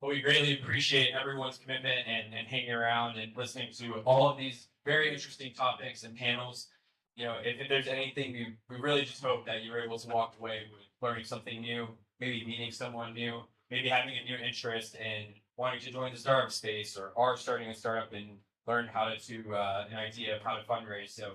but 0.00 0.08
we 0.08 0.20
greatly 0.20 0.58
appreciate 0.58 1.14
everyone's 1.18 1.58
commitment 1.58 2.06
and, 2.06 2.34
and 2.34 2.46
hanging 2.48 2.72
around 2.72 3.18
and 3.18 3.36
listening 3.36 3.70
to 3.72 3.94
all 4.04 4.28
of 4.28 4.38
these 4.38 4.68
very 4.84 5.12
interesting 5.12 5.52
topics 5.52 6.04
and 6.04 6.16
panels. 6.16 6.68
You 7.16 7.26
know, 7.26 7.36
if, 7.44 7.60
if 7.60 7.68
there's 7.68 7.88
anything, 7.88 8.32
we, 8.32 8.56
we 8.70 8.76
really 8.80 9.02
just 9.02 9.22
hope 9.22 9.44
that 9.46 9.62
you 9.62 9.72
were 9.72 9.80
able 9.80 9.98
to 9.98 10.08
walk 10.08 10.34
away 10.40 10.62
with 10.72 10.86
learning 11.02 11.24
something 11.24 11.60
new, 11.60 11.88
maybe 12.18 12.44
meeting 12.46 12.70
someone 12.70 13.12
new, 13.12 13.42
maybe 13.70 13.88
having 13.88 14.14
a 14.16 14.24
new 14.24 14.36
interest 14.36 14.94
in 14.94 15.34
wanting 15.56 15.80
to 15.80 15.90
join 15.90 16.12
the 16.12 16.18
startup 16.18 16.50
space 16.50 16.96
or 16.96 17.12
are 17.16 17.36
starting 17.36 17.68
a 17.68 17.74
startup 17.74 18.12
and 18.14 18.38
learn 18.66 18.86
how 18.86 19.04
to, 19.08 19.18
to 19.18 19.54
uh, 19.54 19.84
an 19.90 19.98
idea 19.98 20.36
of 20.36 20.42
how 20.42 20.56
to 20.56 20.62
fundraise. 20.64 21.10
So 21.10 21.32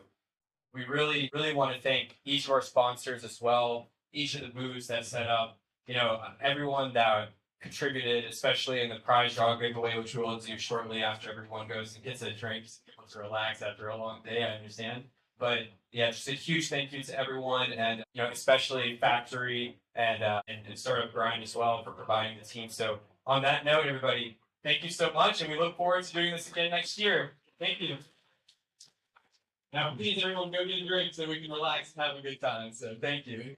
we 0.74 0.86
really, 0.86 1.30
really 1.34 1.54
want 1.54 1.76
to 1.76 1.82
thank 1.82 2.18
each 2.26 2.46
of 2.46 2.52
our 2.52 2.62
sponsors 2.62 3.24
as 3.24 3.40
well, 3.40 3.90
each 4.12 4.34
of 4.34 4.42
the 4.42 4.48
booths 4.48 4.88
that 4.88 5.06
set 5.06 5.28
up, 5.28 5.60
you 5.86 5.94
know, 5.94 6.20
everyone 6.42 6.94
that 6.94 7.30
contributed, 7.62 8.26
especially 8.26 8.82
in 8.82 8.90
the 8.90 8.96
prize 8.98 9.36
draw 9.36 9.56
giveaway, 9.56 9.98
which 9.98 10.16
we 10.16 10.24
will 10.24 10.38
do 10.38 10.58
shortly 10.58 11.04
after 11.04 11.32
everyone 11.32 11.68
goes 11.68 11.96
and 11.96 12.04
gets 12.04 12.22
a 12.22 12.32
drink 12.32 12.66
to 13.12 13.20
relax 13.20 13.62
after 13.62 13.90
a 13.90 13.98
long 13.98 14.22
day, 14.24 14.44
I 14.44 14.56
understand. 14.56 15.04
But 15.38 15.60
yeah, 15.92 16.12
just 16.12 16.28
a 16.28 16.32
huge 16.32 16.70
thank 16.70 16.94
you 16.94 17.04
to 17.04 17.20
everyone 17.20 17.74
and, 17.74 18.04
you 18.14 18.22
know, 18.22 18.30
especially 18.30 18.98
Factory 19.00 19.78
and, 19.96 20.24
uh, 20.24 20.42
and, 20.48 20.60
and 20.68 20.78
Startup 20.78 21.12
Grind 21.14 21.44
as 21.44 21.56
well 21.56 21.84
for 21.84 21.92
providing 21.92 22.38
the 22.40 22.46
team. 22.46 22.70
So 22.70 23.00
on 23.26 23.42
that 23.42 23.66
note, 23.66 23.86
everybody, 23.86 24.38
thank 24.64 24.84
you 24.84 24.90
so 24.90 25.12
much. 25.14 25.42
And 25.42 25.52
we 25.52 25.58
look 25.58 25.78
forward 25.78 26.04
to 26.04 26.14
doing 26.14 26.32
this 26.32 26.50
again 26.50 26.72
next 26.72 26.98
year. 26.98 27.32
Thank 27.60 27.82
you. 27.82 27.98
Now, 29.74 29.94
please, 29.96 30.22
everyone, 30.24 30.52
go 30.52 30.66
get 30.66 30.82
a 30.82 30.88
drink 30.88 31.14
so 31.14 31.28
we 31.28 31.42
can 31.42 31.52
relax 31.52 31.94
and 31.94 32.06
have 32.06 32.16
a 32.16 32.22
good 32.22 32.40
time. 32.40 32.72
So, 32.72 32.96
thank 33.02 33.28
you. 33.28 33.38
you. 33.38 33.56